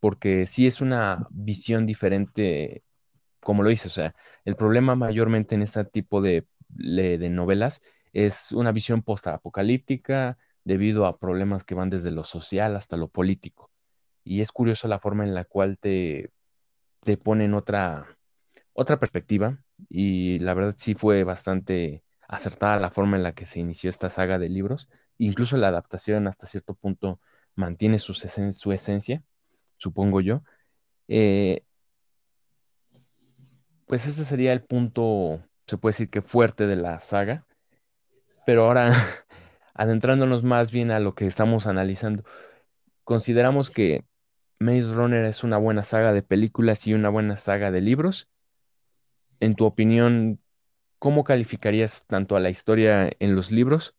porque 0.00 0.46
sí 0.46 0.66
es 0.66 0.80
una 0.80 1.26
visión 1.30 1.86
diferente, 1.86 2.84
como 3.40 3.62
lo 3.62 3.70
hice. 3.70 3.88
O 3.88 3.90
sea, 3.90 4.14
el 4.44 4.56
problema 4.56 4.96
mayormente 4.96 5.54
en 5.54 5.62
este 5.62 5.84
tipo 5.84 6.20
de, 6.22 6.46
de 6.68 7.30
novelas 7.30 7.82
es 8.12 8.52
una 8.52 8.72
visión 8.72 9.02
post-apocalíptica 9.02 10.38
debido 10.64 11.06
a 11.06 11.18
problemas 11.18 11.64
que 11.64 11.74
van 11.74 11.90
desde 11.90 12.10
lo 12.10 12.24
social 12.24 12.76
hasta 12.76 12.96
lo 12.96 13.08
político. 13.08 13.70
Y 14.24 14.40
es 14.42 14.52
curioso 14.52 14.88
la 14.88 15.00
forma 15.00 15.24
en 15.24 15.34
la 15.34 15.44
cual 15.44 15.78
te, 15.78 16.30
te 17.02 17.16
ponen 17.16 17.54
otra, 17.54 18.18
otra 18.72 18.98
perspectiva. 18.98 19.58
Y 19.88 20.38
la 20.40 20.54
verdad 20.54 20.74
sí 20.78 20.94
fue 20.94 21.24
bastante 21.24 22.04
acertada 22.28 22.78
la 22.78 22.90
forma 22.90 23.16
en 23.16 23.22
la 23.22 23.32
que 23.32 23.46
se 23.46 23.60
inició 23.60 23.90
esta 23.90 24.10
saga 24.10 24.38
de 24.38 24.48
libros. 24.48 24.88
Incluso 25.18 25.56
la 25.56 25.68
adaptación 25.68 26.26
hasta 26.26 26.46
cierto 26.46 26.74
punto 26.74 27.20
mantiene 27.54 27.98
su, 27.98 28.14
su 28.14 28.72
esencia, 28.72 29.22
supongo 29.76 30.20
yo. 30.20 30.42
Eh, 31.08 31.62
pues 33.86 34.06
ese 34.06 34.24
sería 34.24 34.52
el 34.52 34.62
punto, 34.62 35.42
se 35.66 35.78
puede 35.78 35.92
decir 35.92 36.10
que 36.10 36.22
fuerte 36.22 36.66
de 36.66 36.76
la 36.76 37.00
saga. 37.00 37.46
Pero 38.46 38.64
ahora, 38.66 38.92
adentrándonos 39.74 40.42
más 40.42 40.70
bien 40.70 40.90
a 40.90 41.00
lo 41.00 41.14
que 41.14 41.26
estamos 41.26 41.66
analizando, 41.66 42.24
consideramos 43.04 43.70
que 43.70 44.04
Maze 44.58 44.92
Runner 44.92 45.24
es 45.24 45.44
una 45.44 45.58
buena 45.58 45.82
saga 45.84 46.12
de 46.12 46.22
películas 46.22 46.86
y 46.86 46.94
una 46.94 47.08
buena 47.08 47.36
saga 47.36 47.70
de 47.70 47.80
libros. 47.80 48.28
En 49.40 49.54
tu 49.54 49.64
opinión, 49.66 50.40
¿cómo 51.04 51.22
calificarías 51.22 52.06
tanto 52.06 52.34
a 52.34 52.40
la 52.40 52.48
historia 52.48 53.12
en 53.20 53.36
los 53.36 53.52
libros 53.52 53.94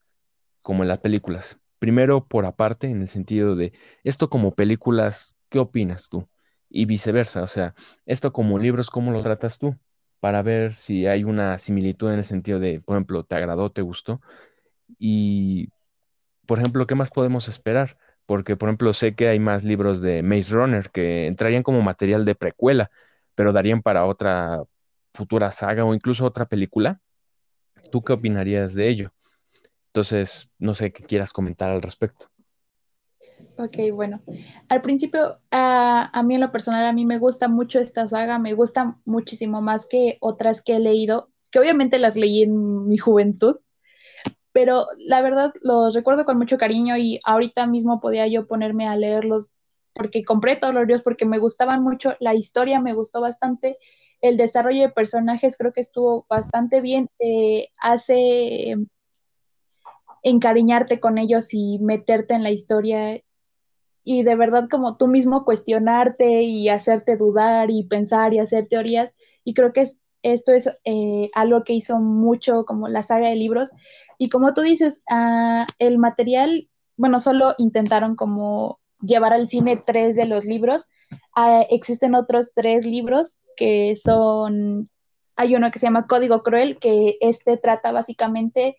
como 0.64 0.84
en 0.84 0.90
las 0.90 0.98
películas? 1.00 1.60
Primero 1.78 2.28
por 2.28 2.48
aparte, 2.48 2.88
en 2.88 3.04
el 3.04 3.10
sentido 3.10 3.56
de 3.56 3.74
esto 4.04 4.28
como 4.32 4.56
películas, 4.56 5.36
¿qué 5.50 5.60
opinas 5.60 6.10
tú? 6.10 6.28
Y 6.68 6.86
viceversa, 6.86 7.44
o 7.44 7.48
sea, 7.48 7.76
esto 8.08 8.34
como 8.34 8.58
libros, 8.58 8.90
¿cómo 8.90 9.12
lo 9.12 9.22
tratas 9.22 9.60
tú? 9.60 9.78
para 10.20 10.42
ver 10.42 10.74
si 10.74 11.06
hay 11.06 11.24
una 11.24 11.60
similitud 11.60 12.10
en 12.12 12.18
el 12.18 12.24
sentido 12.24 12.60
de, 12.60 12.82
por 12.82 12.96
ejemplo, 12.98 13.24
¿te 13.24 13.36
agradó, 13.36 13.72
te 13.72 13.84
gustó? 13.84 14.22
Y, 14.98 15.70
por 16.48 16.60
ejemplo, 16.60 16.88
¿qué 16.88 16.96
más 16.96 17.12
podemos 17.12 17.48
esperar? 17.48 17.98
Porque, 18.26 18.56
por 18.58 18.70
ejemplo, 18.70 18.94
sé 18.94 19.16
que 19.16 19.28
hay 19.28 19.40
más 19.40 19.64
libros 19.64 20.02
de 20.02 20.24
Maze 20.24 20.54
Runner 20.54 20.92
que 20.92 21.28
entrarían 21.28 21.64
como 21.64 21.82
material 21.84 22.26
de 22.26 22.36
precuela, 22.36 22.92
pero 23.36 23.54
darían 23.54 23.84
para 23.84 24.06
otra 24.06 24.64
futura 25.16 25.52
saga 25.52 25.86
o 25.86 25.96
incluso 25.96 26.26
otra 26.26 26.46
película. 26.46 27.02
¿Tú 27.92 28.04
qué 28.04 28.14
opinarías 28.14 28.76
de 28.76 28.88
ello? 28.90 29.14
Entonces, 29.88 30.50
no 30.60 30.76
sé 30.76 30.92
qué 30.92 31.04
quieras 31.04 31.34
comentar 31.34 31.70
al 31.70 31.82
respecto. 31.82 32.28
Ok, 33.58 33.78
bueno. 33.94 34.22
Al 34.68 34.82
principio, 34.82 35.40
a 35.52 36.24
mí 36.24 36.36
en 36.36 36.42
lo 36.42 36.52
personal, 36.52 36.86
a 36.86 36.94
mí 36.94 37.06
me 37.06 37.20
gusta 37.20 37.48
mucho 37.48 37.80
esta 37.80 38.06
saga, 38.06 38.38
me 38.38 38.54
gusta 38.54 39.00
muchísimo 39.06 39.62
más 39.62 39.86
que 39.86 40.18
otras 40.20 40.62
que 40.62 40.76
he 40.76 40.80
leído, 40.80 41.30
que 41.52 41.60
obviamente 41.60 42.00
las 42.00 42.16
leí 42.16 42.44
en 42.44 42.88
mi 42.88 42.98
juventud, 42.98 43.58
pero 44.52 44.88
la 44.98 45.22
verdad 45.22 45.54
los 45.62 45.94
recuerdo 45.94 46.26
con 46.26 46.38
mucho 46.38 46.58
cariño 46.58 46.98
y 46.98 47.20
ahorita 47.26 47.66
mismo 47.66 48.00
podía 48.02 48.28
yo 48.28 48.48
ponerme 48.48 48.88
a 48.88 48.98
leerlos 48.98 49.48
porque 49.94 50.24
compré 50.24 50.58
todos 50.58 50.74
los 50.74 50.86
libros 50.86 51.02
porque 51.02 51.26
me 51.26 51.40
gustaban 51.40 51.82
mucho, 51.82 52.16
la 52.20 52.36
historia 52.36 52.82
me 52.82 52.94
gustó 52.94 53.22
bastante, 53.22 53.78
el 54.22 54.38
desarrollo 54.38 54.82
de 54.82 54.90
personajes 54.90 55.58
creo 55.58 55.74
que 55.74 55.82
estuvo 55.82 56.26
bastante 56.30 56.82
bien, 56.82 57.10
hace 57.80 58.76
encariñarte 60.24 61.00
con 61.00 61.18
ellos 61.20 61.54
y 61.54 61.78
meterte 61.80 62.34
en 62.34 62.44
la 62.44 62.50
historia 62.50 63.22
y 64.06 64.24
de 64.24 64.36
verdad 64.36 64.68
como 64.70 64.98
tú 64.98 65.08
mismo 65.08 65.46
cuestionarte 65.46 66.44
y 66.44 66.70
hacerte 66.70 67.18
dudar 67.18 67.72
y 67.72 67.84
pensar 67.84 68.34
y 68.34 68.40
hacer 68.40 68.68
teorías. 68.68 69.16
Y 69.44 69.54
creo 69.56 69.74
que 69.74 69.90
esto 70.22 70.52
es 70.52 70.70
eh, 70.86 71.30
algo 71.34 71.64
que 71.64 71.74
hizo 71.74 72.00
mucho 72.00 72.66
como 72.66 72.88
la 72.88 73.04
saga 73.04 73.30
de 73.30 73.36
libros. 73.36 73.70
Y 74.20 74.30
como 74.30 74.54
tú 74.54 74.62
dices, 74.62 75.02
ah, 75.10 75.66
el 75.80 75.98
material, 75.98 76.70
bueno, 76.98 77.20
solo 77.20 77.56
intentaron 77.58 78.16
como 78.16 78.80
llevar 79.02 79.34
al 79.34 79.50
cine 79.50 79.82
tres 79.84 80.16
de 80.16 80.26
los 80.26 80.46
libros. 80.46 80.86
Ah, 81.36 81.66
existen 81.70 82.16
otros 82.16 82.52
tres 82.56 82.86
libros 82.86 83.34
que 83.56 83.96
son, 83.96 84.90
hay 85.36 85.56
uno 85.56 85.72
que 85.72 85.80
se 85.80 85.86
llama 85.86 86.08
Código 86.08 86.44
Cruel, 86.44 86.78
que 86.80 87.18
este 87.22 87.58
trata 87.58 87.92
básicamente, 87.92 88.78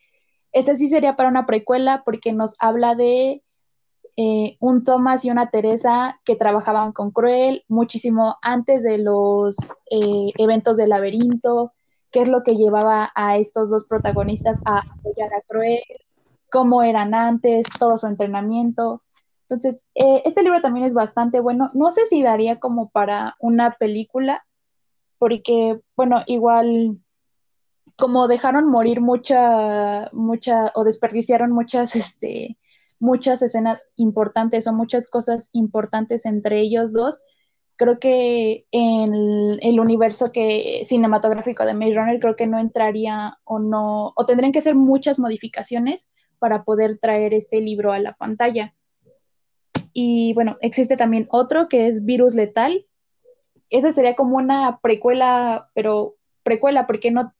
este 0.53 0.77
sí 0.77 0.89
sería 0.89 1.17
para 1.17 1.29
una 1.29 1.47
precuela 1.47 2.03
porque 2.05 2.33
nos 2.33 2.55
habla 2.59 2.95
de 2.95 3.43
eh, 4.17 4.57
un 4.61 4.83
Thomas 4.83 5.25
y 5.25 5.31
una 5.31 5.51
Teresa 5.51 6.19
que 6.25 6.37
trabajaban 6.37 6.93
con 6.93 7.11
Cruel 7.11 7.65
muchísimo 7.69 8.37
antes 8.41 8.83
de 8.83 8.97
los 8.97 9.57
eh, 9.91 10.33
eventos 10.39 10.79
del 10.79 10.89
laberinto, 10.89 11.75
qué 12.11 12.23
es 12.23 12.29
lo 12.29 12.43
que 12.43 12.57
llevaba 12.57 13.13
a 13.15 13.37
estos 13.37 13.69
dos 13.69 13.85
protagonistas 13.87 14.59
a 14.65 14.79
apoyar 14.79 15.35
a 15.35 15.43
Cruel, 15.43 15.83
cómo 16.51 16.83
eran 16.83 17.13
antes, 17.13 17.67
todo 17.79 17.99
su 17.99 18.07
entrenamiento. 18.07 19.03
Entonces, 19.51 19.85
eh, 19.95 20.23
este 20.25 20.43
libro 20.43 20.63
también 20.63 20.87
es 20.87 20.95
bastante 20.95 21.41
bueno. 21.41 21.71
No 21.75 21.91
sé 21.91 22.07
si 22.07 22.23
daría 22.23 22.59
como 22.59 22.89
para 22.89 23.37
una 23.39 23.73
película, 23.73 24.46
porque, 25.19 25.81
bueno, 25.97 26.23
igual 26.27 26.99
como 27.97 28.29
dejaron 28.29 28.69
morir 28.69 29.01
mucha, 29.01 30.11
mucha, 30.13 30.71
o 30.75 30.85
desperdiciaron 30.85 31.51
muchas, 31.53 31.95
este, 31.97 32.59
muchas 32.99 33.43
escenas 33.43 33.85
importantes 33.97 34.67
o 34.67 34.73
muchas 34.73 35.09
cosas 35.09 35.49
importantes 35.53 36.27
entre 36.27 36.61
ellos 36.61 36.93
dos. 36.93 37.19
Creo 37.77 37.99
que 37.99 38.67
en 38.71 39.13
el, 39.61 39.81
universo 39.81 40.33
que, 40.33 40.83
cinematográfico 40.85 41.65
de 41.67 41.75
Maze 41.75 41.95
Runner 41.95 42.21
creo 42.21 42.37
que 42.37 42.47
no 42.47 42.59
entraría 42.59 43.39
o 43.45 43.59
no, 43.59 44.13
o 44.17 44.27
tendrían 44.27 44.53
que 44.53 44.63
ser 44.63 44.75
muchas 44.75 45.19
modificaciones 45.19 46.09
para 46.39 46.65
poder 46.65 46.99
traer 46.99 47.35
este 47.35 47.61
libro 47.61 47.93
a 47.93 47.99
la 47.99 48.15
pantalla. 48.15 48.75
Y 49.93 50.33
bueno, 50.35 50.57
existe 50.61 50.97
también 50.97 51.27
otro 51.31 51.69
que 51.69 51.89
es 51.89 52.05
Virus 52.05 52.35
Letal. 52.35 52.87
Ese 53.71 53.93
sería 53.93 54.15
como 54.15 54.37
una 54.37 54.79
precuela, 54.81 55.71
pero 55.75 56.15
precuela 56.43 56.87
porque 56.87 57.11
no 57.11 57.33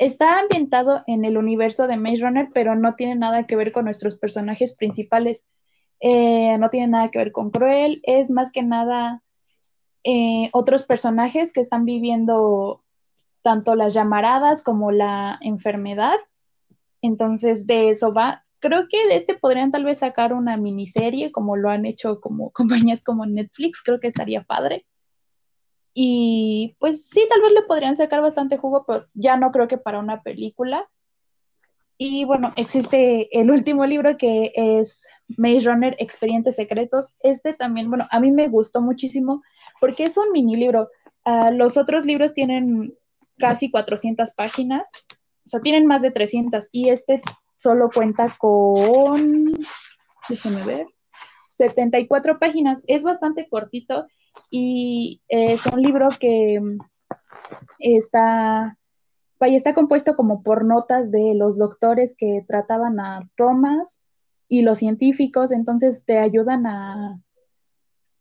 Está 0.00 0.38
ambientado 0.38 1.04
en 1.06 1.26
el 1.26 1.36
universo 1.36 1.86
de 1.86 1.98
Maze 1.98 2.22
Runner, 2.22 2.48
pero 2.54 2.74
no 2.74 2.94
tiene 2.94 3.16
nada 3.16 3.46
que 3.46 3.54
ver 3.54 3.70
con 3.70 3.84
nuestros 3.84 4.16
personajes 4.16 4.74
principales. 4.74 5.44
Eh, 6.00 6.56
no 6.56 6.70
tiene 6.70 6.86
nada 6.88 7.10
que 7.10 7.18
ver 7.18 7.32
con 7.32 7.50
Cruel, 7.50 8.00
es 8.04 8.30
más 8.30 8.50
que 8.50 8.62
nada 8.62 9.22
eh, 10.02 10.48
otros 10.54 10.84
personajes 10.84 11.52
que 11.52 11.60
están 11.60 11.84
viviendo 11.84 12.82
tanto 13.42 13.74
las 13.74 13.92
llamaradas 13.92 14.62
como 14.62 14.90
la 14.90 15.38
enfermedad. 15.42 16.16
Entonces, 17.02 17.66
de 17.66 17.90
eso 17.90 18.14
va. 18.14 18.42
Creo 18.58 18.88
que 18.88 19.06
de 19.06 19.16
este 19.16 19.34
podrían 19.34 19.70
tal 19.70 19.84
vez 19.84 19.98
sacar 19.98 20.32
una 20.32 20.56
miniserie, 20.56 21.30
como 21.30 21.56
lo 21.56 21.68
han 21.68 21.84
hecho 21.84 22.22
como 22.22 22.50
compañías 22.52 23.02
como 23.02 23.26
Netflix, 23.26 23.82
creo 23.84 24.00
que 24.00 24.08
estaría 24.08 24.44
padre. 24.44 24.86
Y 25.94 26.76
pues 26.78 27.08
sí, 27.08 27.26
tal 27.28 27.42
vez 27.42 27.52
le 27.52 27.62
podrían 27.62 27.96
sacar 27.96 28.20
bastante 28.20 28.56
jugo, 28.56 28.84
pero 28.86 29.06
ya 29.14 29.36
no 29.36 29.50
creo 29.50 29.68
que 29.68 29.78
para 29.78 29.98
una 29.98 30.22
película. 30.22 30.88
Y 31.98 32.24
bueno, 32.24 32.52
existe 32.56 33.28
el 33.38 33.50
último 33.50 33.84
libro 33.84 34.16
que 34.16 34.52
es 34.54 35.06
Maze 35.36 35.68
Runner, 35.68 35.96
Expedientes 35.98 36.56
Secretos. 36.56 37.06
Este 37.20 37.52
también, 37.52 37.90
bueno, 37.90 38.06
a 38.10 38.20
mí 38.20 38.32
me 38.32 38.48
gustó 38.48 38.80
muchísimo 38.80 39.42
porque 39.80 40.04
es 40.04 40.16
un 40.16 40.32
mini 40.32 40.56
libro. 40.56 40.88
Ah, 41.24 41.50
los 41.50 41.76
otros 41.76 42.06
libros 42.06 42.32
tienen 42.32 42.94
casi 43.36 43.70
400 43.70 44.30
páginas, 44.32 44.88
o 45.44 45.48
sea, 45.48 45.60
tienen 45.60 45.86
más 45.86 46.02
de 46.02 46.10
300 46.10 46.68
y 46.72 46.90
este 46.90 47.20
solo 47.56 47.90
cuenta 47.92 48.36
con, 48.38 49.52
déjenme 50.28 50.64
ver, 50.64 50.86
74 51.50 52.38
páginas. 52.38 52.82
Es 52.86 53.02
bastante 53.02 53.48
cortito 53.48 54.06
y 54.50 55.20
es 55.28 55.64
un 55.66 55.82
libro 55.82 56.08
que 56.18 56.60
está, 57.78 58.76
está 59.40 59.74
compuesto 59.74 60.16
como 60.16 60.42
por 60.42 60.64
notas 60.64 61.10
de 61.10 61.34
los 61.34 61.56
doctores 61.56 62.14
que 62.16 62.44
trataban 62.46 63.00
a 63.00 63.28
Thomas 63.36 64.00
y 64.48 64.62
los 64.62 64.78
científicos, 64.78 65.52
entonces 65.52 66.04
te 66.04 66.18
ayudan 66.18 66.66
a 66.66 67.20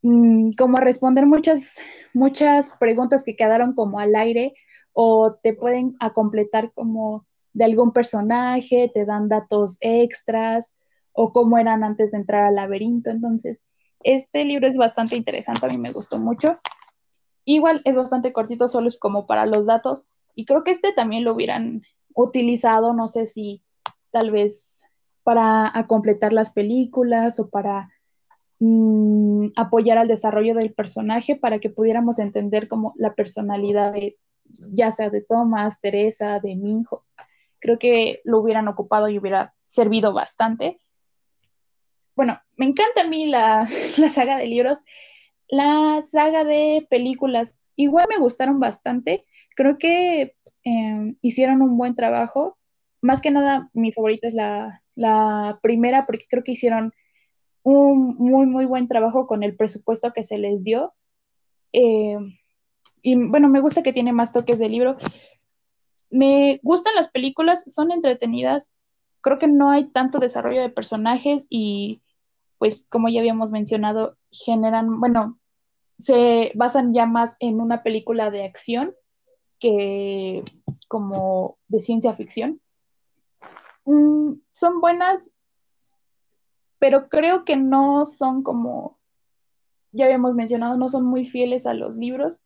mm, 0.04 0.52
como 0.58 0.78
responder 0.78 1.26
muchas, 1.26 1.78
muchas 2.14 2.70
preguntas 2.80 3.24
que 3.24 3.36
quedaron 3.36 3.74
como 3.74 4.00
al 4.00 4.16
aire 4.16 4.54
o 4.94 5.36
te 5.42 5.54
pueden 5.54 5.96
a 6.00 6.14
completar 6.14 6.72
como 6.74 7.26
de 7.54 7.66
algún 7.66 7.92
personaje, 7.92 8.92
te 8.94 9.06
dan 9.06 9.28
datos 9.28 9.78
extras 9.82 10.76
o 11.14 11.34
cómo 11.34 11.58
eran 11.58 11.84
antes 11.84 12.12
de 12.12 12.18
entrar 12.18 12.46
al 12.46 12.56
laberinto. 12.56 13.10
Entonces, 13.10 13.64
este 14.02 14.46
libro 14.46 14.68
es 14.68 14.78
bastante 14.78 15.16
interesante, 15.16 15.66
a 15.66 15.70
mí 15.70 15.78
me 15.78 15.92
gustó 15.92 16.18
mucho. 16.18 16.60
Igual 17.46 17.82
es 17.86 17.96
bastante 17.96 18.32
cortito, 18.32 18.68
solo 18.68 18.88
es 18.88 18.98
como 18.98 19.26
para 19.26 19.46
los 19.46 19.66
datos. 19.66 20.06
Y 20.36 20.46
creo 20.46 20.64
que 20.64 20.72
este 20.72 20.94
también 20.94 21.24
lo 21.24 21.34
hubieran 21.34 21.84
utilizado, 22.14 22.94
no 22.94 23.08
sé 23.08 23.28
si 23.28 23.62
tal 24.12 24.32
vez 24.32 24.84
para 25.24 25.72
completar 25.88 26.34
las 26.34 26.52
películas 26.52 27.40
o 27.40 27.50
para 27.50 27.90
mm, 28.60 29.48
apoyar 29.56 29.98
al 29.98 30.08
desarrollo 30.08 30.56
del 30.56 30.74
personaje 30.74 31.36
para 31.36 31.60
que 31.60 31.70
pudiéramos 31.70 32.20
entender 32.20 32.68
como 32.68 32.94
la 32.98 33.14
personalidad 33.14 33.94
de 33.94 34.18
ya 34.74 34.92
sea 34.92 35.10
de 35.10 35.22
Thomas, 35.22 35.80
Teresa, 35.82 36.40
de 36.40 36.56
Minjo. 36.56 37.06
Creo 37.60 37.78
que 37.78 38.22
lo 38.24 38.40
hubieran 38.40 38.68
ocupado 38.68 39.10
y 39.10 39.20
hubiera 39.20 39.54
servido 39.68 40.14
bastante. 40.14 40.80
Bueno, 42.20 42.38
me 42.58 42.66
encanta 42.66 43.04
a 43.04 43.08
mí 43.08 43.28
la, 43.30 43.66
saga 44.14 44.38
de 44.38 44.46
libros. 44.46 44.84
La 45.48 46.02
saga 46.02 46.44
de 46.44 46.86
películas 46.90 47.62
igual 47.78 48.08
me 48.10 48.18
gustaron 48.18 48.60
bastante. 48.60 49.26
Creo 49.56 49.78
que 49.78 50.36
em, 50.66 51.16
hicieron 51.22 51.62
un 51.62 51.78
buen 51.78 51.96
trabajo. 51.96 52.58
Más 53.00 53.22
que 53.22 53.32
nada, 53.32 53.70
mi 53.72 53.94
favorita 53.94 54.28
es 54.28 54.34
la, 54.34 54.82
primera 55.62 56.06
porque 56.06 56.26
creo 56.30 56.44
que 56.44 56.52
hicieron 56.52 56.92
un 57.64 58.18
muy, 58.18 58.48
muy 58.48 58.66
buen 58.66 58.90
trabajo 58.90 59.26
con 59.26 59.42
el 59.42 59.56
presupuesto 59.56 60.12
que 60.12 60.26
se 60.26 60.38
les 60.38 60.66
dio. 60.66 60.94
Eh, 61.72 62.18
y 63.02 63.16
bueno, 63.16 63.48
me 63.48 63.62
gusta 63.62 63.82
que 63.82 63.94
tiene 63.94 64.12
más 64.12 64.34
toques 64.34 64.60
de 64.60 64.68
libro. 64.68 64.98
Me 66.10 66.60
gustan 66.64 66.96
las 66.96 67.08
películas, 67.08 67.64
son 67.74 67.94
entretenidas. 67.94 68.74
Creo 69.22 69.40
que 69.40 69.48
no 69.48 69.72
hay 69.72 69.86
tanto 69.86 70.20
desarrollo 70.20 70.60
de 70.60 70.70
personajes 70.70 71.48
y 71.50 72.02
pues 72.60 72.86
como 72.90 73.10
ya 73.10 73.22
habíamos 73.22 73.52
mencionado, 73.52 74.18
generan, 74.30 75.00
bueno, 75.00 75.40
se 75.98 76.52
basan 76.56 76.94
ya 76.94 77.08
más 77.08 77.36
en 77.40 77.60
una 77.60 77.82
película 77.82 78.30
de 78.30 78.44
acción 78.44 78.94
que 79.60 80.44
como 80.88 81.58
de 81.68 81.82
ciencia 81.82 82.14
ficción. 82.14 82.62
Mm, 83.86 84.34
son 84.52 84.80
buenas, 84.80 85.32
pero 86.78 87.10
creo 87.10 87.44
que 87.44 87.58
no 87.58 88.06
son 88.06 88.44
como, 88.44 89.00
ya 89.92 90.06
habíamos 90.06 90.36
mencionado, 90.36 90.78
no 90.78 90.90
son 90.90 91.06
muy 91.06 91.26
fieles 91.26 91.66
a 91.66 91.74
los 91.74 91.96
libros 91.96 92.40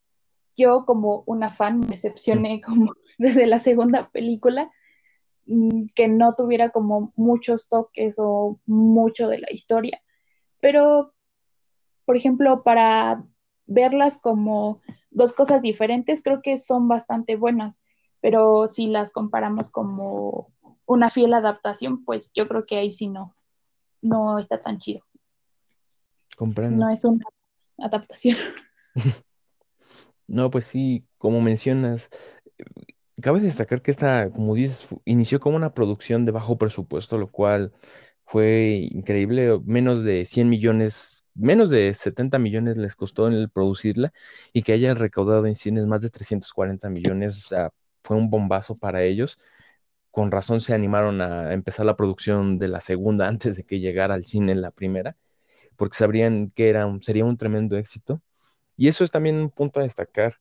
yo 0.56 0.86
como 0.86 1.24
una 1.26 1.52
fan 1.52 1.80
me 1.80 1.88
decepcioné 1.88 2.62
como 2.62 2.94
desde 3.18 3.48
la 3.48 3.60
segunda 3.60 4.10
película 4.10 4.72
que 5.96 6.08
no 6.08 6.36
tuviera 6.36 6.70
como 6.70 7.12
muchos 7.16 7.68
toques 7.68 8.16
o 8.18 8.60
mucho 8.66 9.28
de 9.28 9.40
la 9.40 9.52
historia. 9.52 10.02
Pero, 10.60 11.14
por 12.06 12.16
ejemplo, 12.16 12.64
para 12.64 13.24
verlas 13.66 14.18
como 14.18 14.82
dos 15.12 15.34
cosas 15.34 15.62
diferentes, 15.62 16.22
creo 16.22 16.42
que 16.42 16.58
son 16.58 16.88
bastante 16.88 17.36
buenas, 17.36 17.82
pero 18.22 18.68
si 18.68 18.88
las 18.88 19.12
comparamos 19.12 19.70
como 19.70 20.52
una 20.86 21.10
fiel 21.10 21.34
adaptación, 21.34 22.04
pues 22.04 22.32
yo 22.34 22.48
creo 22.48 22.66
que 22.66 22.78
ahí 22.78 22.94
sí 22.94 23.08
no, 23.08 23.36
no 24.02 24.40
está 24.40 24.62
tan 24.62 24.80
chido. 24.80 25.04
Comprendo. 26.38 26.86
No 26.86 26.92
es 26.92 27.04
una 27.06 27.26
adaptación. 27.78 28.38
No, 30.26 30.50
pues 30.50 30.66
sí, 30.66 31.06
como 31.18 31.42
mencionas, 31.42 32.10
cabe 33.24 33.40
destacar 33.40 33.82
que 33.82 33.92
esta, 33.92 34.30
como 34.32 34.54
dices, 34.56 34.88
inició 35.06 35.40
como 35.40 35.56
una 35.58 35.74
producción 35.74 36.26
de 36.26 36.32
bajo 36.34 36.58
presupuesto, 36.58 37.18
lo 37.18 37.32
cual 37.32 37.74
fue 38.26 38.90
increíble, 38.92 39.60
menos 39.66 40.04
de 40.04 40.26
100 40.26 40.50
millones, 40.50 41.26
menos 41.34 41.70
de 41.70 41.94
70 41.94 42.40
millones 42.40 42.78
les 42.78 42.96
costó 42.96 43.28
en 43.28 43.34
el 43.34 43.50
producirla 43.50 44.14
y 44.54 44.64
que 44.64 44.74
haya 44.74 44.94
recaudado 44.94 45.46
en 45.48 45.56
cines 45.56 45.86
más 45.88 46.02
de 46.02 46.10
340 46.10 46.90
millones, 46.90 47.38
o 47.46 47.48
sea, 47.48 47.72
fue 48.04 48.18
un 48.18 48.30
bombazo 48.30 48.78
para 48.78 49.04
ellos. 49.04 49.40
Con 50.12 50.32
razón 50.32 50.62
se 50.62 50.74
animaron 50.76 51.22
a 51.22 51.54
empezar 51.54 51.86
la 51.86 51.96
producción 51.98 52.60
de 52.60 52.68
la 52.70 52.82
segunda 52.82 53.28
antes 53.30 53.56
de 53.58 53.64
que 53.66 53.80
llegara 53.80 54.16
al 54.16 54.26
cine 54.26 54.56
la 54.56 54.72
primera, 54.72 55.18
porque 55.78 55.98
sabrían 55.98 56.52
que 56.52 56.70
era 56.70 56.88
sería 57.02 57.26
un 57.26 57.38
tremendo 57.38 57.78
éxito. 57.78 58.22
Y 58.78 58.90
eso 58.90 59.04
es 59.06 59.12
también 59.12 59.38
un 59.38 59.52
punto 59.52 59.80
a 59.80 59.84
destacar, 59.84 60.36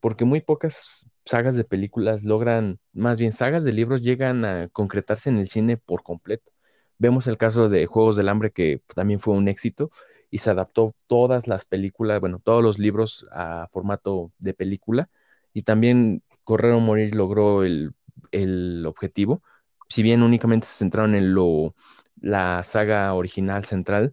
porque 0.00 0.24
muy 0.24 0.40
pocas 0.40 1.06
sagas 1.24 1.56
de 1.56 1.64
películas 1.64 2.24
logran, 2.24 2.78
más 2.92 3.18
bien 3.18 3.32
sagas 3.32 3.64
de 3.64 3.72
libros 3.72 4.02
llegan 4.02 4.44
a 4.44 4.68
concretarse 4.68 5.28
en 5.30 5.38
el 5.38 5.48
cine 5.48 5.76
por 5.76 6.02
completo. 6.02 6.52
Vemos 6.98 7.26
el 7.26 7.38
caso 7.38 7.68
de 7.68 7.86
Juegos 7.86 8.16
del 8.16 8.28
Hambre, 8.28 8.50
que 8.52 8.82
también 8.94 9.20
fue 9.20 9.34
un 9.34 9.48
éxito 9.48 9.90
y 10.30 10.38
se 10.38 10.50
adaptó 10.50 10.94
todas 11.06 11.46
las 11.46 11.64
películas, 11.64 12.20
bueno, 12.20 12.40
todos 12.42 12.62
los 12.62 12.78
libros 12.78 13.26
a 13.32 13.68
formato 13.72 14.32
de 14.38 14.54
película. 14.54 15.10
Y 15.52 15.62
también 15.62 16.22
Correr 16.44 16.72
o 16.72 16.80
Morir 16.80 17.14
logró 17.14 17.64
el, 17.64 17.92
el 18.32 18.84
objetivo. 18.86 19.42
Si 19.88 20.02
bien 20.02 20.22
únicamente 20.22 20.66
se 20.66 20.78
centraron 20.78 21.14
en 21.14 21.34
lo, 21.34 21.74
la 22.20 22.62
saga 22.64 23.14
original 23.14 23.64
central, 23.64 24.12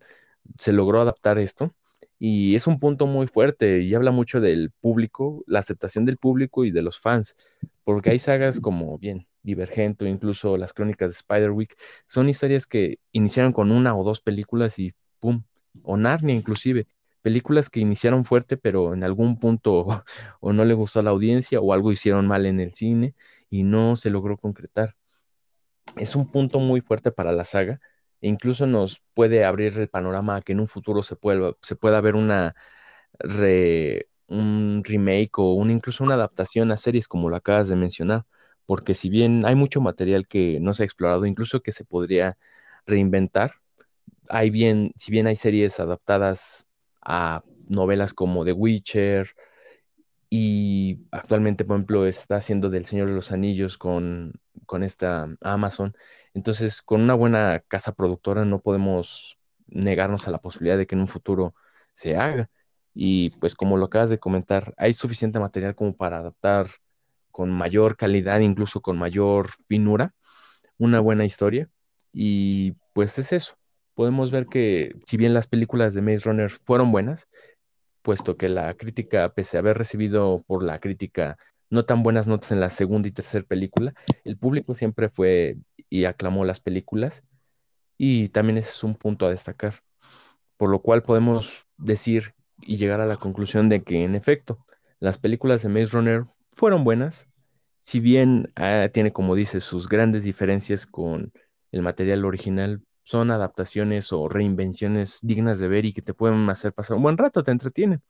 se 0.60 0.72
logró 0.74 1.02
adaptar 1.02 1.40
esto 1.40 1.74
y 2.20 2.56
es 2.56 2.68
un 2.68 2.80
punto 2.80 3.08
muy 3.08 3.28
fuerte 3.28 3.82
y 3.82 3.94
habla 3.94 4.12
mucho 4.12 4.40
del 4.40 4.72
público, 4.72 5.44
la 5.48 5.60
aceptación 5.60 6.06
del 6.06 6.18
público 6.18 6.66
y 6.66 6.72
de 6.72 6.82
los 6.82 7.00
fans, 7.00 7.36
porque 7.84 8.12
hay 8.12 8.20
sagas 8.20 8.60
como, 8.60 8.98
bien, 8.98 9.28
Divergente 9.44 10.06
o 10.06 10.08
incluso 10.08 10.58
las 10.58 10.74
crónicas 10.74 11.12
de 11.12 11.18
Spider-Week, 11.18 11.76
son 12.08 12.30
historias 12.30 12.66
que 12.66 12.98
iniciaron 13.12 13.54
con 13.54 13.72
una 13.72 13.96
o 13.96 14.04
dos 14.04 14.20
películas 14.20 14.80
y 14.80 14.94
¡pum! 15.20 15.44
O 15.84 15.98
Narnia 15.98 16.34
inclusive, 16.34 16.88
películas 17.22 17.70
que 17.70 17.80
iniciaron 17.80 18.26
fuerte 18.26 18.58
pero 18.58 18.96
en 18.96 19.04
algún 19.04 19.38
punto 19.38 19.86
o 20.40 20.52
no 20.54 20.66
le 20.66 20.74
gustó 20.74 21.00
a 21.00 21.04
la 21.04 21.12
audiencia 21.12 21.60
o 21.60 21.74
algo 21.74 21.92
hicieron 21.92 22.28
mal 22.28 22.48
en 22.48 22.60
el 22.60 22.74
cine 22.74 23.14
y 23.52 23.62
no 23.62 23.96
se 23.96 24.10
logró 24.10 24.38
concretar. 24.38 24.96
Es 25.96 26.16
un 26.16 26.32
punto 26.32 26.58
muy 26.58 26.82
fuerte 26.82 27.12
para 27.12 27.32
la 27.32 27.46
saga 27.46 27.80
incluso 28.28 28.68
nos 28.68 29.02
puede 29.14 29.46
abrir 29.46 29.78
el 29.80 29.90
panorama 29.90 30.38
a 30.38 30.42
que 30.42 30.54
en 30.54 30.60
un 30.60 30.68
futuro 30.68 31.04
se, 31.04 31.18
se 31.62 31.76
pueda 31.76 32.02
ver 32.02 32.16
una 32.16 32.56
un 34.28 34.84
remake 34.84 35.32
o 35.38 35.66
incluso 35.70 36.04
una 36.04 36.16
adaptación 36.16 36.72
a 36.72 36.78
series 36.78 37.08
como 37.08 37.30
lo 37.30 37.36
acabas 37.36 37.70
de 37.70 37.76
mencionar, 37.76 38.26
porque 38.66 38.94
si 38.94 39.10
bien 39.10 39.46
hay 39.46 39.56
mucho 39.56 39.82
material 39.82 40.28
que 40.28 40.60
no 40.60 40.74
se 40.74 40.84
ha 40.84 40.86
explorado, 40.86 41.26
incluso 41.26 41.62
que 41.62 41.72
se 41.72 41.86
podría 41.86 42.38
reinventar, 42.86 43.54
hay 44.30 44.50
bien, 44.50 44.92
si 44.98 45.12
bien 45.12 45.28
hay 45.28 45.36
series 45.36 45.80
adaptadas 45.80 46.68
a 47.02 47.44
novelas 47.68 48.14
como 48.14 48.46
The 48.46 48.54
Witcher, 48.54 49.36
y 50.30 51.00
actualmente, 51.12 51.66
por 51.66 51.78
ejemplo, 51.78 52.06
está 52.08 52.38
haciendo 52.38 52.70
del 52.70 52.86
Señor 52.86 53.08
de 53.10 53.16
los 53.16 53.32
Anillos 53.32 53.78
con, 53.78 54.34
con 54.66 54.84
esta 54.84 55.30
Amazon. 55.42 55.96
Entonces, 56.34 56.82
con 56.82 57.02
una 57.02 57.14
buena 57.14 57.62
casa 57.68 57.94
productora 57.94 58.46
no 58.46 58.60
podemos 58.60 59.38
negarnos 59.68 60.28
a 60.28 60.32
la 60.32 60.40
posibilidad 60.40 60.78
de 60.78 60.88
que 60.88 60.96
en 60.96 61.02
un 61.02 61.08
futuro 61.08 61.56
se 61.94 62.18
haga. 62.18 62.50
Y 62.94 63.32
pues 63.42 63.56
como 63.56 63.78
lo 63.78 63.86
acabas 63.86 64.10
de 64.10 64.20
comentar, 64.20 64.74
hay 64.78 64.94
suficiente 64.94 65.40
material 65.40 65.76
como 65.76 65.96
para 65.96 66.20
adaptar 66.20 66.68
con 67.32 67.52
mayor 67.52 67.98
calidad, 67.98 68.40
incluso 68.40 68.82
con 68.82 68.98
mayor 68.98 69.50
finura, 69.68 70.14
una 70.78 71.00
buena 71.02 71.26
historia. 71.26 71.70
Y 72.14 72.74
pues 72.94 73.20
es 73.20 73.34
eso. 73.34 73.58
Podemos 73.96 74.32
ver 74.32 74.48
que 74.48 74.96
si 75.06 75.18
bien 75.18 75.34
las 75.34 75.48
películas 75.48 75.94
de 75.94 76.02
Maze 76.02 76.20
Runner 76.26 76.50
fueron 76.50 76.92
buenas, 76.92 77.28
puesto 78.02 78.38
que 78.38 78.50
la 78.50 78.74
crítica, 78.76 79.34
pese 79.34 79.58
a 79.58 79.62
haber 79.62 79.78
recibido 79.78 80.44
por 80.48 80.64
la 80.64 80.80
crítica 80.80 81.38
no 81.70 81.86
tan 81.86 82.04
buenas 82.04 82.28
notas 82.28 82.52
en 82.52 82.60
la 82.60 82.70
segunda 82.70 83.08
y 83.08 83.12
tercera 83.12 83.46
película, 83.46 83.94
el 84.24 84.38
público 84.38 84.76
siempre 84.76 85.10
fue 85.10 85.58
y 85.90 86.06
aclamó 86.06 86.46
las 86.46 86.60
películas 86.60 87.24
y 87.98 88.30
también 88.30 88.58
ese 88.58 88.70
es 88.70 88.84
un 88.84 88.96
punto 88.96 89.26
a 89.26 89.30
destacar, 89.30 89.76
por 90.58 90.70
lo 90.70 90.82
cual 90.82 91.02
podemos 91.04 91.66
decir 91.78 92.34
y 92.62 92.78
llegar 92.78 93.02
a 93.02 93.06
la 93.06 93.18
conclusión 93.18 93.70
de 93.70 93.84
que 93.84 94.04
en 94.04 94.16
efecto 94.16 94.66
las 95.00 95.18
películas 95.18 95.62
de 95.62 95.70
Maze 95.70 95.92
Runner 95.92 96.26
fueron 96.52 96.84
buenas, 96.84 97.28
si 97.80 98.00
bien 98.00 98.52
ah, 98.56 98.90
tiene 98.94 99.14
como 99.14 99.36
dice 99.36 99.60
sus 99.60 99.88
grandes 99.88 100.24
diferencias 100.24 100.86
con 100.86 101.32
el 101.72 101.82
material 101.82 102.26
original, 102.26 102.82
son 103.04 103.30
adaptaciones 103.30 104.12
o 104.12 104.28
reinvenciones 104.28 105.20
dignas 105.22 105.60
de 105.60 105.68
ver 105.68 105.86
y 105.86 105.94
que 105.94 106.02
te 106.02 106.14
pueden 106.14 106.50
hacer 106.50 106.74
pasar 106.74 106.98
un 106.98 107.04
buen 107.04 107.18
rato, 107.18 107.44
te 107.44 107.52
entretienen. 107.52 108.02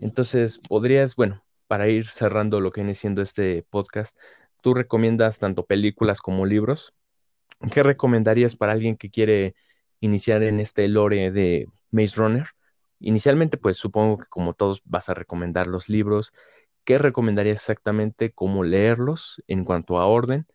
Entonces, 0.00 0.58
podrías, 0.58 1.16
bueno, 1.16 1.42
para 1.66 1.88
ir 1.88 2.06
cerrando 2.06 2.60
lo 2.60 2.72
que 2.72 2.80
viene 2.80 2.94
siendo 2.94 3.22
este 3.22 3.64
podcast, 3.70 4.16
¿tú 4.62 4.74
recomiendas 4.74 5.38
tanto 5.38 5.66
películas 5.66 6.20
como 6.20 6.46
libros? 6.46 6.94
¿qué 7.72 7.82
recomendarías 7.82 8.56
para 8.56 8.72
alguien 8.72 8.96
que 8.96 9.10
quiere 9.10 9.54
iniciar 10.00 10.42
en 10.42 10.60
este 10.60 10.88
lore 10.88 11.30
de 11.30 11.66
Maze 11.90 12.16
Runner? 12.16 12.46
Inicialmente, 13.00 13.56
pues 13.56 13.76
supongo 13.76 14.18
que 14.18 14.26
como 14.28 14.54
todos 14.54 14.82
vas 14.84 15.08
a 15.08 15.14
recomendar 15.14 15.66
los 15.66 15.88
libros. 15.88 16.32
¿Qué 16.84 16.98
recomendarías 16.98 17.60
exactamente? 17.60 18.30
¿Cómo 18.32 18.62
leerlos 18.62 19.42
en 19.46 19.64
cuanto 19.64 19.98
a 19.98 20.06
orden? 20.06 20.46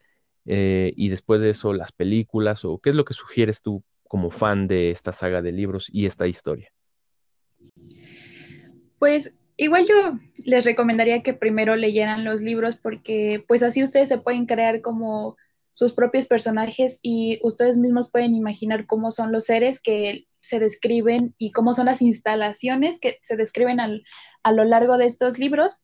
Eh, 0.46 0.94
y 0.96 1.10
después 1.10 1.42
de 1.42 1.50
eso, 1.52 1.74
las 1.74 1.92
películas 1.92 2.66
o 2.66 2.80
qué 2.80 2.90
es 2.90 2.96
lo 2.96 3.06
que 3.06 3.14
sugieres 3.14 3.62
tú 3.62 3.84
como 4.08 4.32
fan 4.32 4.68
de 4.68 4.92
esta 4.92 5.14
saga 5.14 5.42
de 5.42 5.52
libros 5.52 5.88
y 5.92 6.06
esta 6.06 6.28
historia? 6.28 6.72
Pues 8.98 9.34
igual 9.62 9.86
yo 9.88 10.18
les 10.44 10.66
recomendaría 10.66 11.22
que 11.22 11.36
primero 11.36 11.76
leyeran 11.76 12.24
los 12.24 12.42
libros 12.42 12.78
porque 12.78 13.46
pues 13.48 13.62
así 13.62 13.84
ustedes 13.84 14.08
se 14.08 14.18
pueden 14.18 14.48
crear 14.48 14.82
como 14.82 15.38
sus 15.72 15.94
propios 15.94 16.26
personajes 16.26 16.98
y 17.04 17.40
ustedes 17.44 17.78
mismos 17.78 18.10
pueden 18.12 18.34
imaginar 18.34 18.88
cómo 18.88 19.12
son 19.12 19.32
los 19.32 19.44
seres 19.46 19.80
que 19.80 20.26
se 20.40 20.58
describen 20.58 21.36
y 21.38 21.52
cómo 21.52 21.76
son 21.76 21.86
las 21.86 22.02
instalaciones 22.02 23.00
que 23.00 23.20
se 23.22 23.38
describen 23.38 23.80
a 23.80 24.52
lo 24.52 24.64
largo 24.64 24.98
de 24.98 25.06
estos 25.06 25.38
libros, 25.38 25.78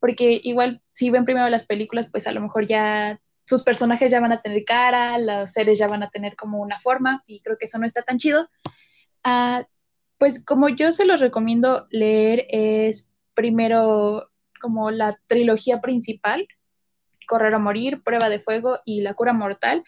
porque 0.00 0.40
igual 0.42 0.82
si 0.92 1.10
ven 1.10 1.24
primero 1.24 1.48
las 1.48 1.64
películas, 1.64 2.08
pues 2.10 2.26
a 2.26 2.32
lo 2.32 2.40
mejor 2.40 2.66
ya 2.66 3.20
sus 3.46 3.62
personajes 3.62 4.10
ya 4.10 4.18
van 4.18 4.32
a 4.32 4.42
tener 4.42 4.64
cara, 4.64 5.16
los 5.18 5.52
seres 5.52 5.78
ya 5.78 5.86
van 5.86 6.02
a 6.02 6.10
tener 6.10 6.34
como 6.34 6.58
una 6.58 6.80
forma 6.80 7.22
y 7.28 7.40
creo 7.40 7.56
que 7.56 7.66
eso 7.66 7.78
no 7.78 7.86
está 7.86 8.02
tan 8.02 8.18
chido. 8.18 8.48
Ah, 9.22 9.64
pues 10.18 10.44
como 10.44 10.68
yo 10.68 10.90
se 10.90 11.04
los 11.04 11.20
recomiendo 11.20 11.86
leer 11.90 12.46
es 12.48 13.11
primero 13.34 14.28
como 14.60 14.90
la 14.90 15.18
trilogía 15.26 15.80
principal, 15.80 16.46
Correr 17.26 17.54
a 17.54 17.58
Morir, 17.58 18.02
Prueba 18.02 18.28
de 18.28 18.40
Fuego 18.40 18.78
y 18.84 19.00
La 19.00 19.14
Cura 19.14 19.32
Mortal. 19.32 19.84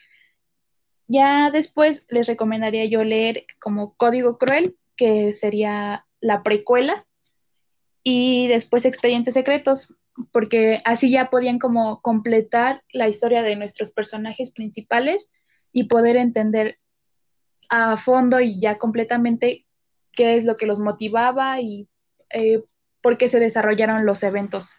Ya 1.07 1.51
después 1.51 2.07
les 2.09 2.27
recomendaría 2.27 2.87
yo 2.87 3.05
leer 3.05 3.47
como 3.61 3.95
Código 3.95 4.39
Cruel, 4.39 4.77
que 4.97 5.35
sería 5.35 6.07
la 6.21 6.43
precuela, 6.43 7.07
y 8.03 8.47
después 8.49 8.85
Expedientes 8.85 9.35
Secretos, 9.35 9.95
porque 10.31 10.81
así 10.85 11.11
ya 11.11 11.31
podían 11.31 11.59
como 11.59 12.01
completar 12.03 12.83
la 12.93 13.09
historia 13.09 13.43
de 13.43 13.57
nuestros 13.57 13.91
personajes 13.91 14.53
principales 14.53 15.31
y 15.73 15.85
poder 15.85 16.17
entender 16.17 16.79
a 17.69 17.97
fondo 17.97 18.41
y 18.41 18.61
ya 18.61 18.79
completamente 18.79 19.67
qué 20.13 20.37
es 20.37 20.45
lo 20.45 20.57
que 20.57 20.67
los 20.67 20.79
motivaba 20.79 21.61
y 21.61 21.89
eh, 22.31 22.63
por 23.05 23.19
qué 23.19 23.29
se 23.29 23.39
desarrollaron 23.39 24.07
los 24.07 24.23
eventos 24.23 24.71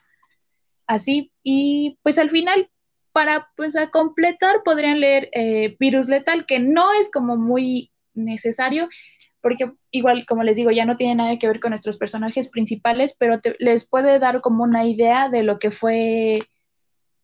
así. 0.88 1.32
Y 1.44 2.00
pues 2.02 2.18
al 2.18 2.32
final, 2.32 2.72
para 3.12 3.52
pues 3.56 3.76
a 3.76 3.92
completar, 3.92 4.64
podrían 4.66 5.00
leer 5.00 5.30
eh, 5.32 5.78
Virus 5.80 6.08
Letal, 6.08 6.48
que 6.48 6.58
no 6.60 6.92
es 6.94 7.12
como 7.12 7.38
muy 7.38 7.92
necesario, 8.16 8.90
porque 9.42 9.72
igual, 9.92 10.26
como 10.26 10.42
les 10.42 10.56
digo, 10.56 10.72
ya 10.72 10.86
no 10.86 10.96
tiene 10.96 11.14
nada 11.14 11.38
que 11.38 11.48
ver 11.48 11.60
con 11.60 11.70
nuestros 11.70 11.98
personajes 11.98 12.50
principales, 12.50 13.16
pero 13.20 13.40
les 13.60 13.88
puede 13.88 14.18
dar 14.18 14.42
como 14.42 14.64
una 14.64 14.86
idea 14.86 15.30
de 15.30 15.44
lo 15.44 15.60
que 15.60 15.70
fue 15.70 16.42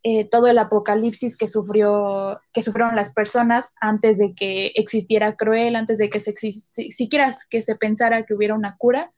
eh, 0.04 0.26
todo 0.26 0.46
el 0.48 0.60
apocalipsis 0.60 1.36
que 1.36 1.48
sufrió, 1.48 2.40
que 2.54 2.62
sufrieron 2.62 2.96
las 2.96 3.12
personas 3.12 3.74
antes 3.82 4.20
de 4.20 4.36
que 4.36 4.68
existiera 4.76 5.36
Cruel, 5.36 5.76
antes 5.76 5.98
de 5.98 6.12
que 6.12 6.20
se 6.20 6.36
siquiera 6.36 7.36
que 7.50 7.64
se 7.64 7.76
pensara 7.76 8.24
que 8.24 8.36
hubiera 8.36 8.54
una 8.54 8.78
cura. 8.78 9.12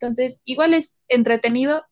Entonces, 0.00 0.40
igual 0.44 0.74
es 0.74 0.94
entretenido, 1.08 1.84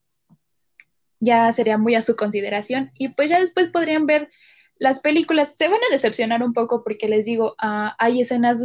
ya 1.20 1.53
sería 1.53 1.78
muy 1.78 1.94
a 1.94 2.03
su 2.03 2.16
consideración. 2.16 2.90
Y 2.98 3.09
pues 3.11 3.30
ya 3.30 3.40
después 3.40 3.70
podrían 3.70 4.07
ver 4.07 4.30
las 4.76 5.00
películas. 5.00 5.55
Se 5.57 5.68
van 5.68 5.80
a 5.88 5.92
decepcionar 5.92 6.42
un 6.42 6.53
poco 6.53 6.82
porque 6.82 7.09
les 7.09 7.24
digo, 7.24 7.55
ah, 7.59 7.94
hay 7.98 8.20
escenas, 8.20 8.62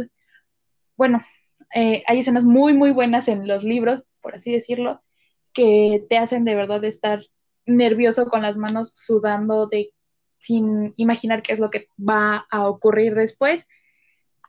bueno, 0.96 1.24
eh, 1.74 2.02
hay 2.06 2.20
escenas 2.20 2.44
muy, 2.44 2.74
muy 2.74 2.90
buenas 2.92 3.28
en 3.28 3.46
los 3.46 3.62
libros, 3.62 4.04
por 4.20 4.34
así 4.34 4.52
decirlo, 4.52 5.02
que 5.52 6.04
te 6.08 6.18
hacen 6.18 6.44
de 6.44 6.54
verdad 6.54 6.84
estar 6.84 7.24
nervioso 7.66 8.26
con 8.26 8.42
las 8.42 8.56
manos 8.56 8.92
sudando 8.94 9.68
de 9.68 9.92
sin 10.38 10.94
imaginar 10.96 11.42
qué 11.42 11.52
es 11.52 11.58
lo 11.58 11.70
que 11.70 11.88
va 11.98 12.46
a 12.50 12.68
ocurrir 12.68 13.14
después. 13.14 13.66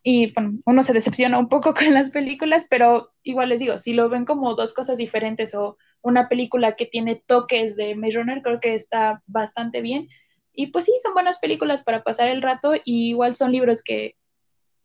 Y 0.03 0.31
bueno, 0.33 0.59
uno 0.65 0.83
se 0.83 0.93
decepciona 0.93 1.37
un 1.39 1.49
poco 1.49 1.73
con 1.75 1.93
las 1.93 2.11
películas, 2.11 2.65
pero 2.69 3.11
igual 3.23 3.49
les 3.49 3.59
digo, 3.59 3.77
si 3.77 3.93
lo 3.93 4.09
ven 4.09 4.25
como 4.25 4.55
dos 4.55 4.73
cosas 4.73 4.97
diferentes 4.97 5.53
o 5.55 5.77
una 6.01 6.29
película 6.29 6.75
que 6.75 6.85
tiene 6.85 7.21
toques 7.25 7.75
de 7.75 7.95
Maze 7.95 8.13
Runner, 8.13 8.41
creo 8.41 8.59
que 8.59 8.75
está 8.75 9.21
bastante 9.27 9.81
bien. 9.81 10.07
Y 10.53 10.67
pues 10.67 10.85
sí, 10.85 10.93
son 11.03 11.13
buenas 11.13 11.39
películas 11.39 11.83
para 11.83 12.03
pasar 12.03 12.27
el 12.27 12.41
rato 12.41 12.73
y 12.75 13.09
igual 13.09 13.35
son 13.35 13.51
libros 13.51 13.83
que 13.83 14.15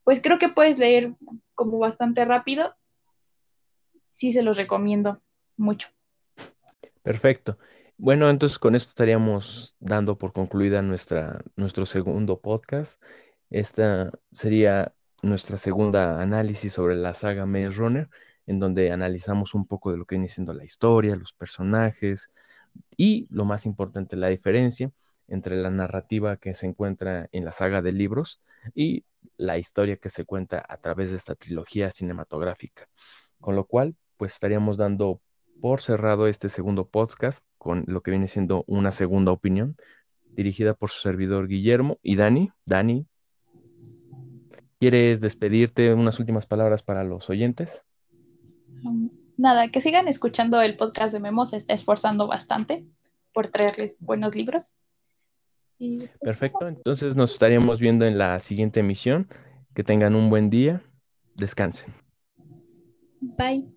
pues 0.04 0.20
creo 0.20 0.38
que 0.38 0.50
puedes 0.50 0.78
leer 0.78 1.14
como 1.54 1.78
bastante 1.78 2.24
rápido. 2.24 2.74
Sí, 4.12 4.32
se 4.32 4.42
los 4.42 4.56
recomiendo 4.56 5.20
mucho. 5.56 5.88
Perfecto. 7.02 7.58
Bueno, 7.96 8.28
entonces 8.28 8.58
con 8.58 8.74
esto 8.74 8.90
estaríamos 8.90 9.76
dando 9.78 10.18
por 10.18 10.32
concluida 10.32 10.82
nuestra, 10.82 11.42
nuestro 11.56 11.86
segundo 11.86 12.40
podcast. 12.40 13.00
Esta 13.50 14.10
sería 14.32 14.93
nuestra 15.24 15.58
segunda 15.58 16.20
análisis 16.20 16.72
sobre 16.72 16.96
la 16.96 17.14
saga 17.14 17.46
Maze 17.46 17.70
Runner 17.70 18.08
en 18.46 18.58
donde 18.58 18.90
analizamos 18.92 19.54
un 19.54 19.66
poco 19.66 19.90
de 19.90 19.96
lo 19.96 20.04
que 20.04 20.16
viene 20.16 20.28
siendo 20.28 20.52
la 20.52 20.64
historia, 20.64 21.16
los 21.16 21.32
personajes 21.32 22.30
y, 22.96 23.26
lo 23.30 23.44
más 23.44 23.66
importante, 23.66 24.16
la 24.16 24.28
diferencia 24.28 24.90
entre 25.28 25.56
la 25.56 25.70
narrativa 25.70 26.36
que 26.36 26.54
se 26.54 26.66
encuentra 26.66 27.28
en 27.32 27.44
la 27.44 27.52
saga 27.52 27.80
de 27.80 27.92
libros 27.92 28.42
y 28.74 29.04
la 29.36 29.58
historia 29.58 29.96
que 29.96 30.10
se 30.10 30.24
cuenta 30.24 30.62
a 30.68 30.76
través 30.76 31.10
de 31.10 31.16
esta 31.16 31.34
trilogía 31.34 31.90
cinematográfica. 31.90 32.88
Con 33.40 33.56
lo 33.56 33.64
cual, 33.66 33.96
pues 34.16 34.34
estaríamos 34.34 34.76
dando 34.76 35.20
por 35.60 35.80
cerrado 35.80 36.26
este 36.26 36.48
segundo 36.48 36.88
podcast 36.88 37.46
con 37.56 37.84
lo 37.86 38.02
que 38.02 38.10
viene 38.10 38.28
siendo 38.28 38.64
una 38.66 38.92
segunda 38.92 39.32
opinión 39.32 39.76
dirigida 40.24 40.74
por 40.74 40.90
su 40.90 41.00
servidor 41.00 41.46
Guillermo 41.48 41.98
y 42.02 42.16
Dani. 42.16 42.50
Dani, 42.66 43.06
¿quieres 44.78 45.20
despedirte 45.20 45.92
unas 45.94 46.18
últimas 46.18 46.46
palabras 46.46 46.82
para 46.82 47.04
los 47.04 47.28
oyentes? 47.30 47.82
nada, 49.36 49.68
que 49.68 49.80
sigan 49.80 50.08
escuchando 50.08 50.60
el 50.60 50.76
podcast 50.76 51.12
de 51.12 51.20
Memo, 51.20 51.46
se 51.46 51.56
está 51.56 51.74
esforzando 51.74 52.26
bastante 52.26 52.84
por 53.32 53.48
traerles 53.48 53.96
buenos 53.98 54.34
libros. 54.34 54.74
Pues, 55.78 56.10
Perfecto, 56.20 56.68
entonces 56.68 57.16
nos 57.16 57.32
estaríamos 57.32 57.80
viendo 57.80 58.06
en 58.06 58.18
la 58.18 58.40
siguiente 58.40 58.80
emisión. 58.80 59.28
Que 59.74 59.82
tengan 59.82 60.14
un 60.14 60.30
buen 60.30 60.50
día, 60.50 60.82
descansen. 61.34 61.92
Bye. 63.20 63.66